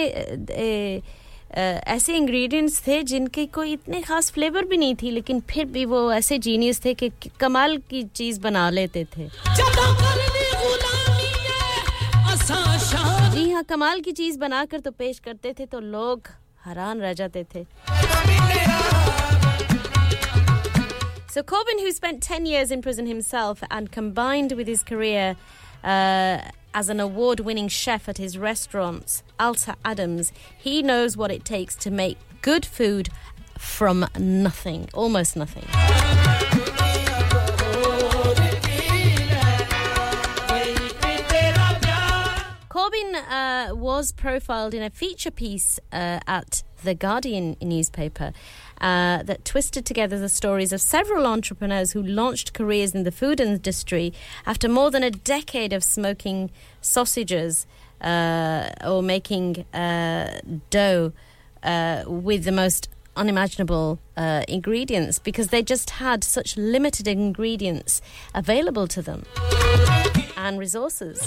[1.94, 6.00] ऐसे इंग्रेडिएंट्स थे जिनके कोई इतने ख़ास फ्लेवर भी नहीं थी लेकिन फिर भी वो
[6.12, 9.28] ऐसे जीनियस थे कि कमाल की चीज़ बना लेते थे
[13.34, 16.28] जी हाँ कमाल की चीज़ बनाकर तो पेश करते थे तो लोग
[16.66, 17.66] हैरान रह जाते थे
[21.32, 25.34] So Corbin, who spent 10 years in prison himself and combined with his career
[25.82, 26.42] uh,
[26.74, 31.90] as an award-winning chef at his restaurants, Alta Adams, he knows what it takes to
[31.90, 33.08] make good food
[33.56, 35.64] from nothing, almost nothing.
[42.68, 48.34] Corbin uh, was profiled in a feature piece uh, at The Guardian newspaper
[48.82, 53.40] uh, that twisted together the stories of several entrepreneurs who launched careers in the food
[53.40, 54.12] industry
[54.44, 57.66] after more than a decade of smoking sausages
[58.00, 61.12] uh, or making uh, dough
[61.62, 68.00] uh, with the most unimaginable uh, ingredients because they just had such limited ingredients
[68.34, 69.24] available to them
[70.36, 71.20] and resources.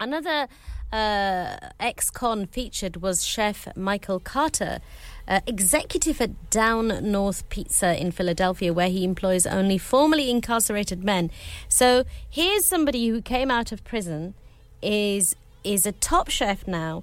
[0.00, 0.48] Another
[0.92, 4.80] uh, ex con featured was chef Michael Carter,
[5.26, 11.30] uh, executive at Down North Pizza in Philadelphia, where he employs only formerly incarcerated men.
[11.68, 14.34] So here's somebody who came out of prison,
[14.82, 17.02] is is a top chef now,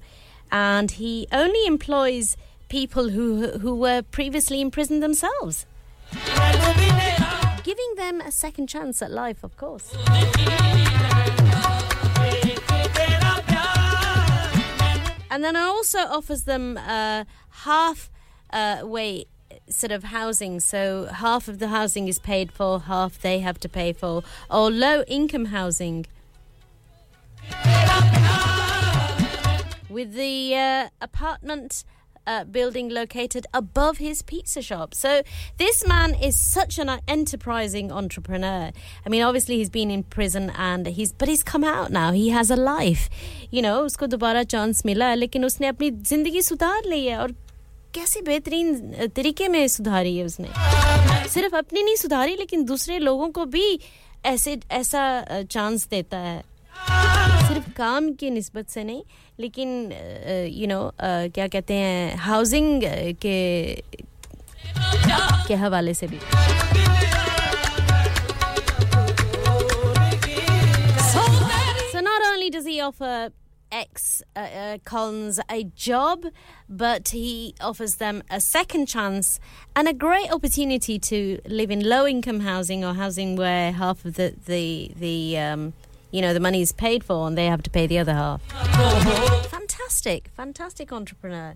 [0.51, 2.37] and he only employs
[2.69, 5.65] people who who were previously in prison themselves.
[7.63, 9.95] Giving them a second chance at life, of course.
[15.31, 17.23] And then it also offers them uh,
[17.63, 18.11] half
[18.51, 19.25] uh, way
[19.69, 20.59] sort of housing.
[20.59, 24.69] So half of the housing is paid for, half they have to pay for, or
[24.69, 26.05] low income housing.
[29.89, 31.85] With the uh, apartment
[32.26, 34.94] uh, building located above his pizza shop.
[34.94, 35.22] So
[35.58, 38.72] this man is such an enterprising entrepreneur.
[39.04, 42.12] I mean, obviously he's been in prison and he's, but he's come out now.
[42.12, 43.08] He has a life.
[43.50, 47.32] You know, उसको दोबारा chance मिला है, लेकिन उसने अपनी जिंदगी सुधार ली है और
[47.94, 50.48] कैसे बेहतरीन तरीके में सुधारी है उसने
[51.30, 53.78] सिर्फ अपनी नहीं सुधारी लेकिन दूसरे लोगों को भी
[54.26, 55.02] ऐसे ऐसा
[55.50, 56.42] चांस देता है
[57.48, 59.02] सिर्फ काम की निस्बत से नहीं
[59.40, 59.92] लेकिन
[60.52, 62.82] यू नो क्या कहते हैं हाउसिंग
[63.22, 63.38] के
[65.48, 66.18] के हवाले से भी
[71.92, 73.30] So not only does he offer
[73.72, 76.24] ex uh, uh, cons a job,
[76.68, 79.40] but he offers them a second chance
[79.74, 84.14] and a great opportunity to live in low income housing or housing where half of
[84.14, 85.72] the the the um,
[86.11, 88.41] you know the money is paid for and they have to pay the other half.
[89.49, 91.55] Fantastic, fantastic entrepreneur.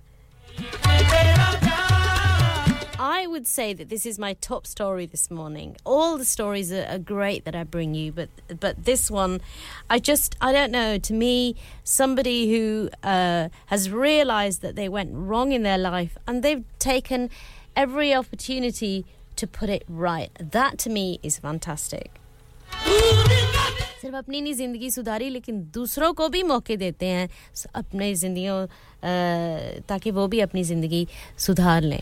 [2.98, 5.76] I would say that this is my top story this morning.
[5.84, 9.42] All the stories are, are great that I bring you, but but this one,
[9.90, 10.98] I just I don't know.
[10.98, 16.42] To me, somebody who uh, has realised that they went wrong in their life and
[16.42, 17.30] they've taken
[17.76, 20.32] every opportunity to put it right.
[20.40, 22.12] That to me is fantastic.
[24.01, 27.29] सिर्फ अपनी नहीं जिंदगी सुधारी लेकिन दूसरों को भी मौके देते हैं
[27.75, 28.67] अपने जिंदगियों
[29.89, 31.07] ताकि वो भी अपनी जिंदगी
[31.47, 32.01] सुधार लें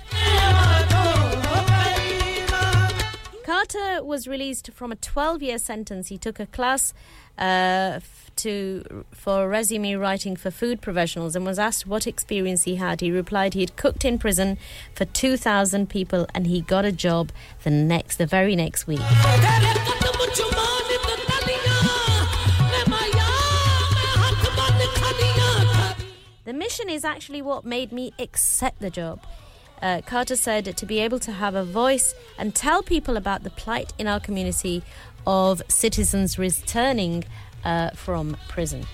[3.48, 6.08] Carter was released from a 12-year sentence.
[6.08, 6.92] He took a class
[7.39, 8.00] uh,
[8.42, 13.00] to for resume writing for food professionals and was asked what experience he had.
[13.00, 14.58] He replied he had cooked in prison
[14.94, 17.32] for 2,000 people and he got a job
[17.65, 19.00] the next, the very next week.
[26.53, 29.25] The mission is actually what made me accept the job.
[29.82, 33.49] Uh, Carter said to be able to have a voice and tell people about the
[33.49, 34.83] plight in our community
[35.25, 37.23] of citizens returning
[37.65, 38.85] uh, from prison.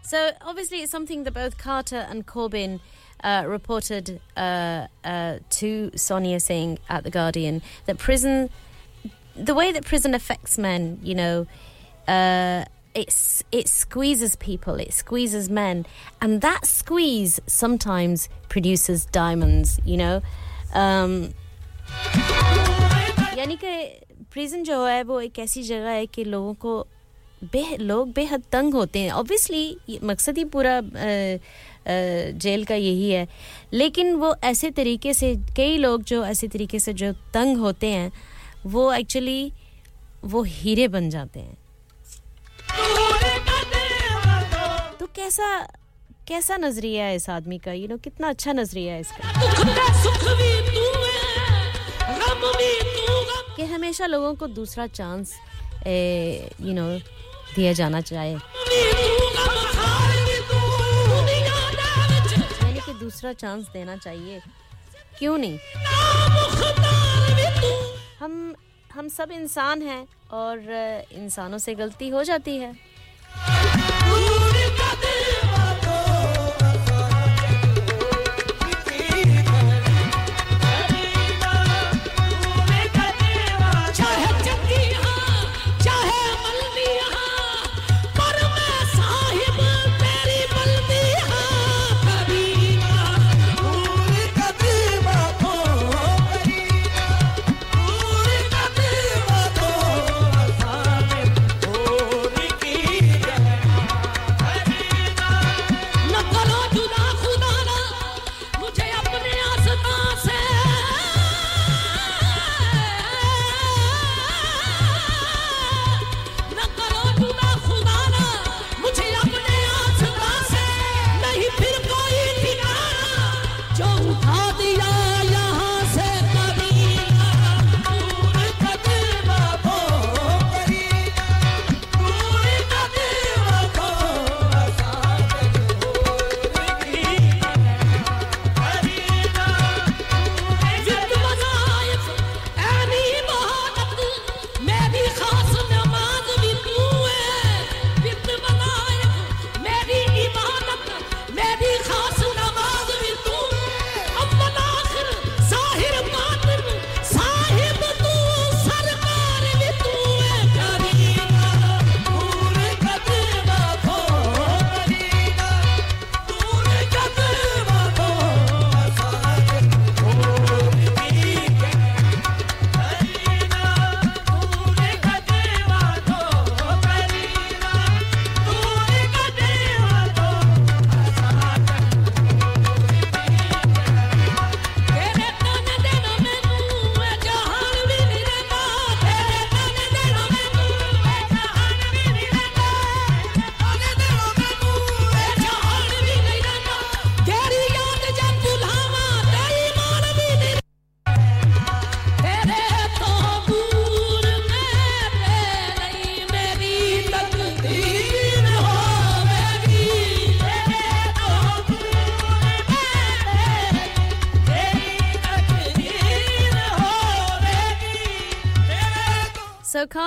[0.00, 2.80] So, obviously, it's something that both Carter and Corbin
[3.22, 8.48] uh, reported uh, uh, to Sonia Singh at The Guardian that prison,
[9.36, 11.46] the way that prison affects men, you know,
[12.08, 12.64] uh,
[12.96, 15.84] it's it squeezes people, it squeezes men,
[16.22, 19.74] and that squeeze sometimes produces diamonds.
[19.86, 20.16] You know,
[20.70, 21.12] um,
[23.38, 23.72] यानी कि
[24.32, 26.86] prison जो है वो एक ऐसी जगह है कि लोगों को
[27.44, 30.80] बे लोग बेहद तंग होते हैं। ऑब्वियसली मकसद ही पूरा
[32.32, 33.28] जेल का यही है।
[33.72, 38.12] लेकिन वो ऐसे तरीके से कई लोग जो ऐसे तरीके से जो तंग होते हैं
[38.66, 39.52] वो एक्चुअली
[40.24, 41.57] वो हीरे बन जाते हैं।
[45.00, 45.48] तो कैसा
[46.28, 47.72] कैसा नज़रिया है इस आदमी का?
[47.72, 49.22] यू नो कितना अच्छा नज़रिया है इसका।
[53.56, 55.32] कि हमेशा लोगों को दूसरा चांस
[55.86, 56.88] यू नो
[57.54, 58.36] दिया जाना चाहिए।
[62.62, 64.40] यानी कि दूसरा चांस देना चाहिए।
[65.18, 65.58] क्यों नहीं?
[68.20, 68.54] हम
[68.94, 70.58] हम सब इंसान हैं। और
[71.12, 72.72] इंसानों से गलती हो जाती है।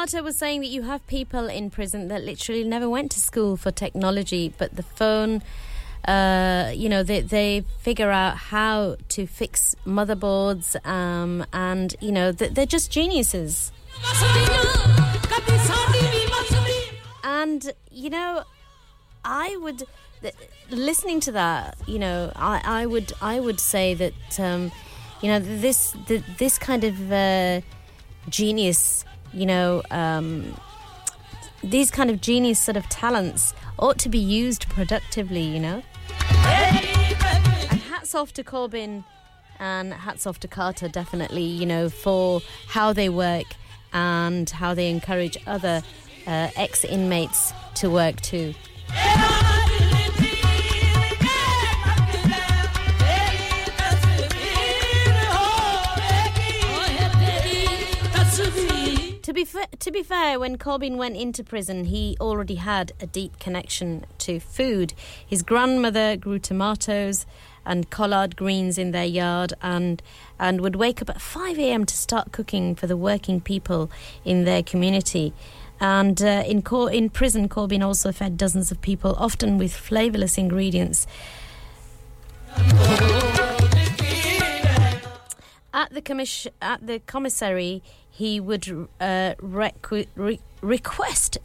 [0.01, 3.69] Was saying that you have people in prison that literally never went to school for
[3.69, 5.43] technology, but the phone.
[6.05, 12.31] Uh, you know, they, they figure out how to fix motherboards, um, and you know,
[12.31, 13.71] they're just geniuses.
[17.23, 18.43] And you know,
[19.23, 19.83] I would
[20.71, 21.77] listening to that.
[21.85, 24.71] You know, I, I would I would say that um,
[25.21, 27.61] you know this the, this kind of uh,
[28.29, 30.55] genius you know, um,
[31.63, 35.83] these kind of genius sort of talents ought to be used productively, you know.
[36.43, 39.03] And hats off to Corbin
[39.59, 43.45] and hats off to Carter, definitely, you know, for how they work
[43.93, 45.83] and how they encourage other
[46.27, 48.53] uh, ex inmates to work too.
[59.41, 63.39] Be fa- to be fair, when Corbin went into prison, he already had a deep
[63.39, 64.93] connection to food.
[65.25, 67.25] His grandmother grew tomatoes
[67.65, 70.03] and collard greens in their yard, and
[70.37, 71.87] and would wake up at five a.m.
[71.87, 73.89] to start cooking for the working people
[74.23, 75.33] in their community.
[75.79, 80.37] And uh, in Cor- in prison, Corbin also fed dozens of people, often with flavourless
[80.37, 81.07] ingredients.
[85.73, 87.81] At the commis- at the commissary,
[88.11, 88.67] he would
[88.99, 91.37] uh, requ- re- request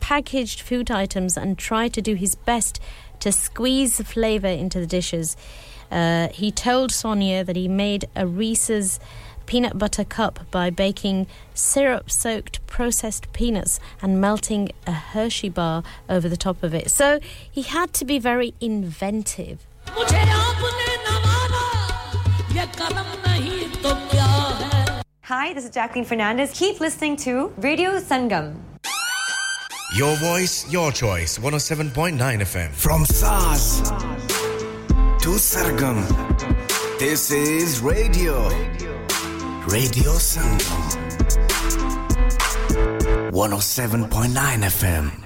[0.00, 2.80] packaged food items and try to do his best
[3.20, 5.36] to squeeze the flavour into the dishes.
[5.90, 8.98] Uh, he told Sonia that he made a Reese's
[9.46, 16.28] peanut butter cup by baking syrup soaked processed peanuts and melting a Hershey bar over
[16.28, 16.90] the top of it.
[16.90, 17.20] So
[17.50, 19.64] he had to be very inventive.
[25.26, 26.52] Hi, this is Jacqueline Fernandez.
[26.52, 28.60] Keep listening to Radio Sangam.
[29.96, 31.36] Your voice, your choice.
[31.36, 32.70] 107.9 FM.
[32.70, 33.80] From SARS
[35.20, 36.06] to Sargam,
[37.00, 38.48] this is Radio.
[39.66, 40.94] Radio Sangam.
[43.32, 45.25] 107.9 FM.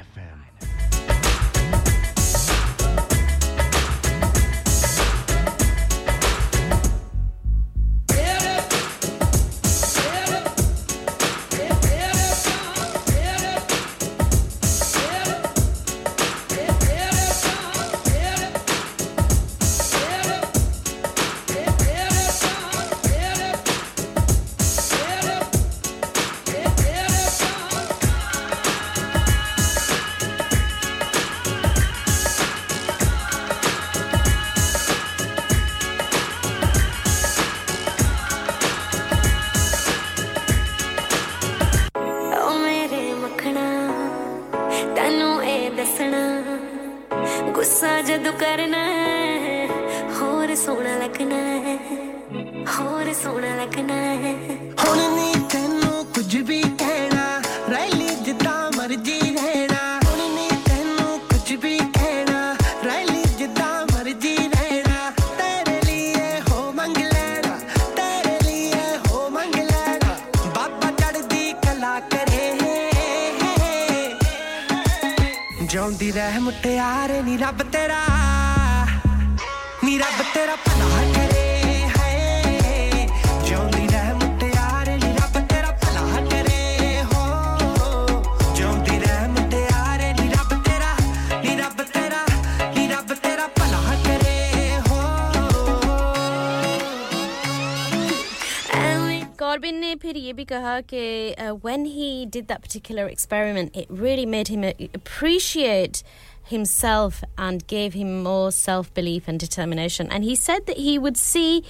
[100.80, 106.02] argue eh, uh, when he did that particular experiment, it really made him uh, appreciate
[106.44, 110.08] himself and gave him more self belief and determination.
[110.10, 111.64] And he said that he would see.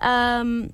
[0.00, 0.72] Um,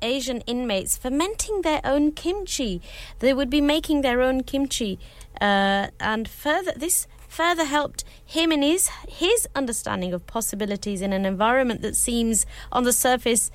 [0.00, 2.80] Asian inmates fermenting their own kimchi.
[3.18, 4.96] They would be making their own kimchi,
[5.40, 11.26] uh, and further this further helped him in his his understanding of possibilities in an
[11.26, 13.50] environment that seems on the surface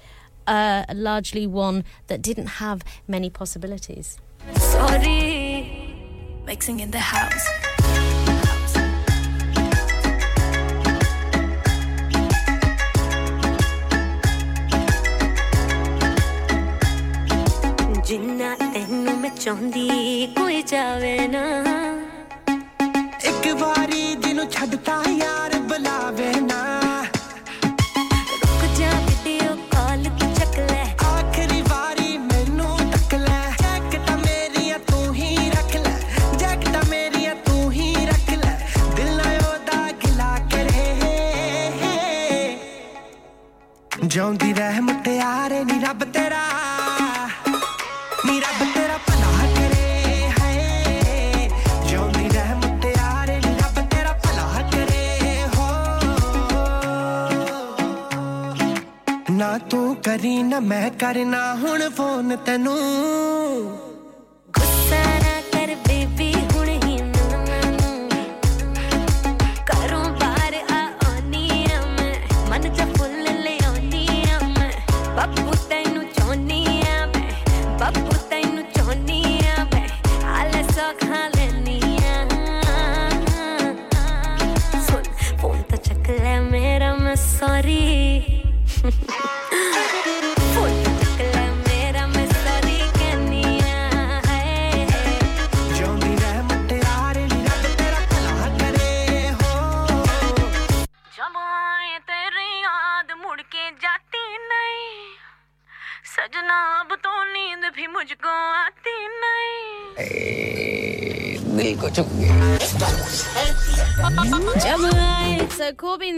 [0.47, 4.19] uh, largely one that didn't have many possibilities.
[4.57, 5.95] Sorry,
[6.47, 7.49] mixing in the house.
[18.05, 21.12] ਜਿੰਨਾ ਤੈਨੂੰ ਮੈਂ ਚਾਹੁੰਦੀ ਕੋਈ ਜਾਵੇ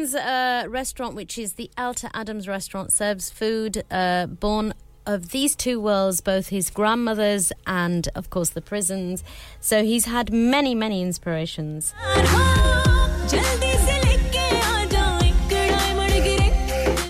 [0.05, 4.73] Dan's uh, restaurant, which is the Alta Adams restaurant, serves food uh, born
[5.07, 9.23] of these two worlds, both his grandmother's and, of course, the prisons.
[9.59, 11.93] So he's had many, many inspirations.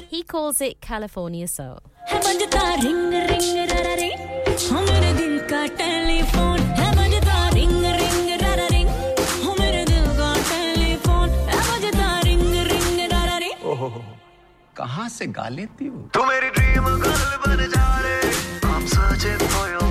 [0.10, 1.80] He calls it California Soul.
[14.78, 15.48] कहाँ से गा
[15.80, 18.14] थी हो तू मेरी dream girl बन जा रे।
[18.76, 19.88] I'm searching for your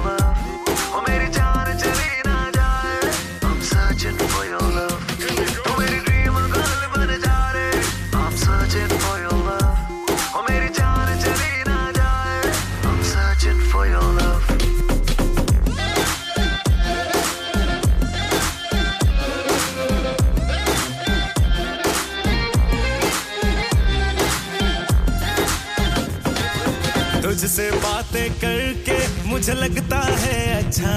[27.34, 28.96] तुझसे बातें करके
[29.28, 30.90] मुझे लगता है अच्छा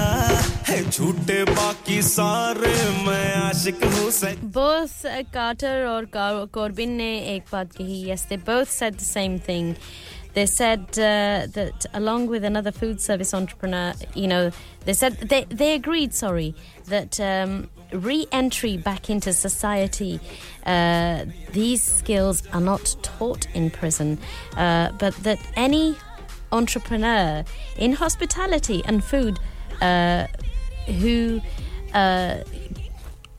[0.68, 2.74] है झूठे बाकी सारे
[3.06, 4.10] मैं आशिक हूँ
[4.54, 6.06] Both uh, Carter or
[6.78, 8.06] ने एक बात कही.
[8.06, 9.74] Yes, they both said the same thing.
[10.34, 14.52] They said uh, that along with another food service entrepreneur, you know,
[14.84, 16.14] they said they they agreed.
[16.14, 16.54] Sorry,
[16.86, 20.20] that um, re-entry back into society.
[20.64, 24.18] Uh, these skills are not taught in prison,
[24.56, 25.96] uh, but that any
[26.52, 27.44] entrepreneur
[27.76, 29.38] in hospitality and food
[29.80, 30.26] uh,
[31.00, 31.40] who
[31.94, 32.38] uh,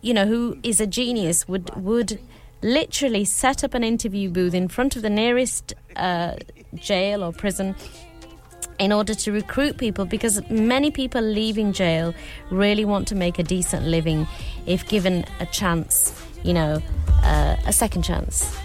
[0.01, 2.19] you know who is a genius would would
[2.61, 6.35] literally set up an interview booth in front of the nearest uh,
[6.75, 7.75] jail or prison
[8.79, 12.13] in order to recruit people because many people leaving jail
[12.49, 14.27] really want to make a decent living
[14.65, 16.13] if given a chance
[16.43, 16.81] you know
[17.23, 18.57] uh, a second chance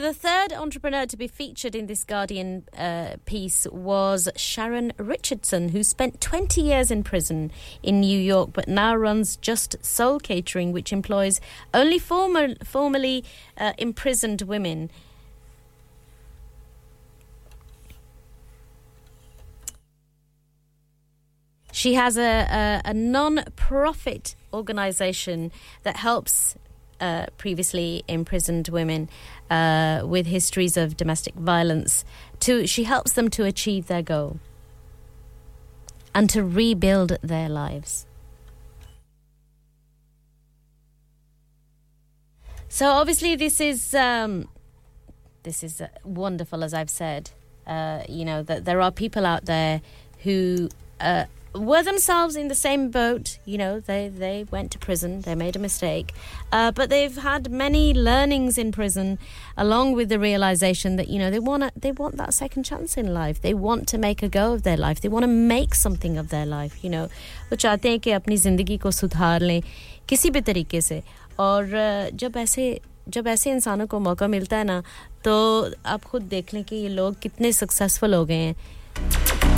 [0.00, 5.68] So the third entrepreneur to be featured in this Guardian uh, piece was Sharon Richardson,
[5.68, 10.72] who spent 20 years in prison in New York, but now runs Just Soul Catering,
[10.72, 11.38] which employs
[11.74, 13.24] only former, formerly
[13.58, 14.90] uh, imprisoned women.
[21.72, 26.56] She has a, a, a non profit organization that helps
[27.00, 29.08] uh, previously imprisoned women
[29.50, 32.04] uh, with histories of domestic violence.
[32.40, 34.38] To, she helps them to achieve their goal
[36.14, 38.06] and to rebuild their lives.
[42.68, 44.48] So obviously, this is um,
[45.42, 47.30] this is uh, wonderful, as I've said.
[47.66, 49.82] Uh, you know that there are people out there
[50.22, 50.68] who
[51.00, 51.24] uh,
[51.67, 53.29] were themselves in the same boat.
[53.45, 56.09] You know, they they went to prison, they made a mistake,
[56.51, 59.11] uh, but they've had many learnings in prison,
[59.65, 63.13] along with the realization that you know they want they want that second chance in
[63.13, 63.41] life.
[63.41, 64.99] They want to make a go of their life.
[65.05, 66.75] They want to make something of their life.
[66.83, 67.05] You know,
[67.51, 69.61] वो चाहते हैं कि अपनी जिंदगी को सुधार लें
[70.09, 71.01] किसी भी तरीके से
[71.39, 72.67] और अ, जब ऐसे
[73.15, 74.81] जब ऐसे इंसानों को मौका मिलता है ना
[75.23, 75.33] तो
[75.95, 79.48] आप खुद देख लें कि ये लोग कितने सक्सेसफुल हो गए हैं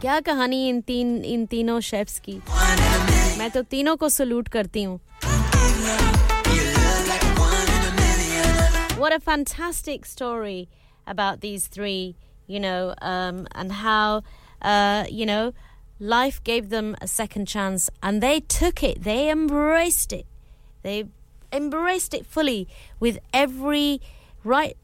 [0.00, 2.40] क्या कहानी इन तीन इन तीनों शेफ्स की
[3.38, 5.00] मैं तो तीनों को सलूट करती हूँ
[9.04, 10.66] What a fantastic story
[11.06, 12.16] about these three,
[12.46, 14.22] you know, um, and how,
[14.62, 15.52] uh, you know,
[16.00, 19.02] life gave them a second chance and they took it.
[19.02, 20.24] They embraced it.
[20.80, 21.04] They
[21.52, 22.66] embraced it fully
[22.98, 24.00] with every
[24.42, 24.74] right,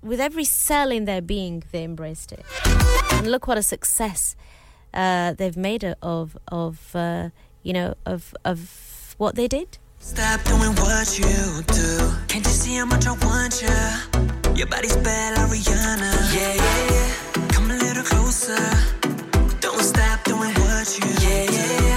[0.00, 1.64] with every cell in their being.
[1.72, 2.44] They embraced it,
[3.14, 4.36] and look what a success
[4.94, 7.30] uh, they've made of of uh,
[7.64, 9.78] you know of of what they did.
[10.06, 12.12] Stop doing what you do.
[12.28, 14.54] Can't you see how much I want you?
[14.54, 16.12] Your body's bad, like Rihanna.
[16.32, 17.48] Yeah, yeah, yeah.
[17.48, 18.56] Come a little closer.
[19.60, 21.95] Don't stop doing what you yeah, yeah, yeah.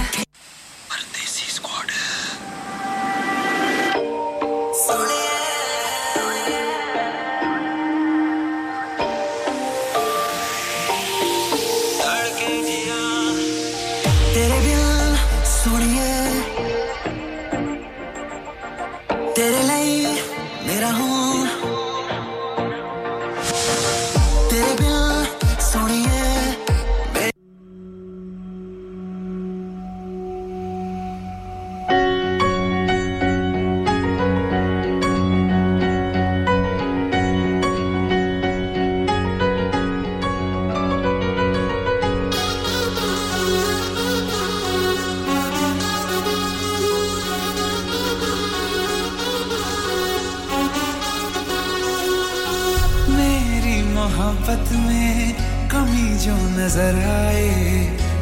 [56.30, 57.46] जो नज़र आए,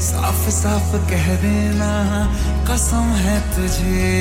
[0.01, 1.89] साफ़ साफ़ कह देना,
[2.65, 4.13] कसम है तुझे।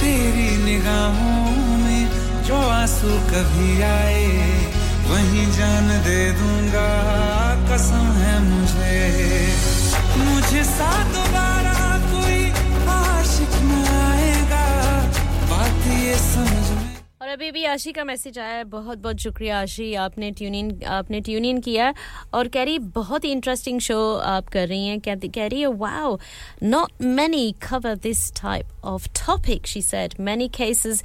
[0.00, 2.04] तेरी निगाहों में
[2.44, 4.26] जो आँसू कभी आए,
[5.08, 6.90] वहीं जान दे दूँगा,
[7.70, 9.00] कसम है मुझे।
[10.20, 11.80] मुझे सा दोबारा
[12.12, 12.40] कोई
[12.92, 14.66] आशिक न आएगा,
[15.48, 16.59] बात ये समझ
[17.30, 21.20] अभी भी आशी का मैसेज आया है। बहुत बहुत शुक्रिया आशी, आपने ट्यून इन आपने
[21.20, 21.92] ट्यून इन किया
[22.34, 25.66] और कह रही, बहुत ही इंटरेस्टिंग शो आप कर रही हैं। कहती कह रही है
[25.66, 26.18] wow
[26.62, 31.02] not many cover this type of topic she said many cases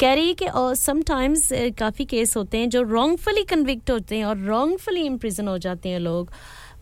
[0.00, 1.48] कह रही है कि, और समटाइम्स
[1.78, 6.00] काफ़ी केस होते हैं जो रॉन्गफुली कन्विक्ट होते हैं और रॉन्गफुली इम्प्रिजन हो जाते हैं
[6.00, 6.30] लोग।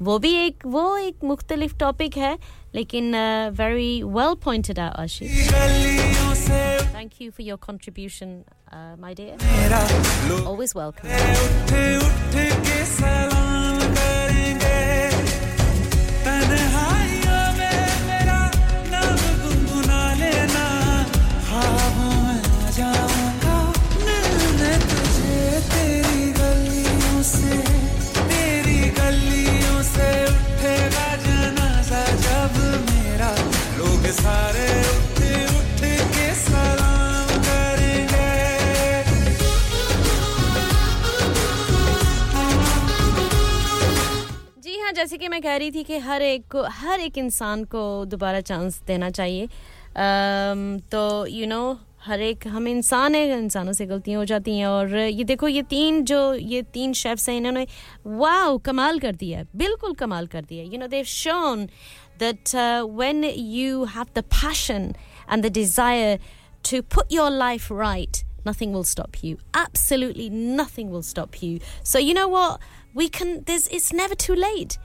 [0.02, 2.36] वो भी एक, वो एक मुख्तलिफ़ टॉपिक है,
[2.74, 3.14] लेकिन
[3.58, 5.26] very well pointed out Ashi.
[6.94, 9.36] Thank you for your contribution, uh, my dear.
[10.46, 11.10] Always welcome.
[44.94, 48.40] जैसे कि मैं कह रही थी कि हर एक को हर एक इंसान को दोबारा
[48.40, 49.48] चांस देना चाहिए
[50.92, 54.58] तो यू you नो know, हर एक हम इंसान हैं इंसानों से गलतियाँ हो जाती
[54.58, 57.66] हैं और ये देखो ये तीन जो ये तीन शेफ्स हैं इन्होंने
[58.06, 61.66] वाओ कमाल कर दिया बिल्कुल कमाल कर दिया you know they've shown
[62.20, 64.94] that when you have the passion
[65.30, 66.18] and the desire
[66.64, 69.38] to put your life right, nothing will stop you.
[69.54, 71.60] Absolutely nothing will stop you.
[71.82, 72.60] So you know what?
[72.94, 73.42] We can.
[73.44, 73.66] There's.
[73.68, 74.78] It's never too late.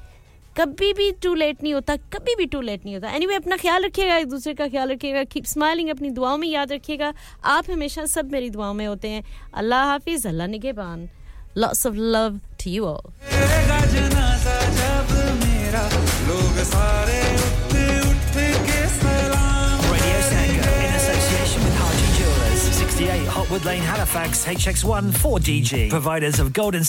[0.59, 3.57] कभी भी to late नहीं होता कभी भी to late नहीं होता। Anyway anyway, अपना
[3.57, 7.13] ख्याल रखिएगा एक दूसरे का ख्याल रखिएगा कीप स्माइलिंग अपनी दुआओं में याद रखिएगा।
[7.45, 9.23] आप हमेशा सब मेरी दुआओं में होते हैं।
[9.53, 11.09] अल्लाह हाफिज अल्लाह निगेबान।
[11.57, 15.13] Lots of love to you all तेरा जनाजा जब
[15.43, 15.83] मेरा
[16.27, 23.65] लोग सारे उठ उठ के सलाम Radio Sangha in association with Harji Jewelers, 68 Hotwood
[23.65, 25.89] Lane, Halifax, HX1 4DG.
[25.89, 26.85] Providers of gold and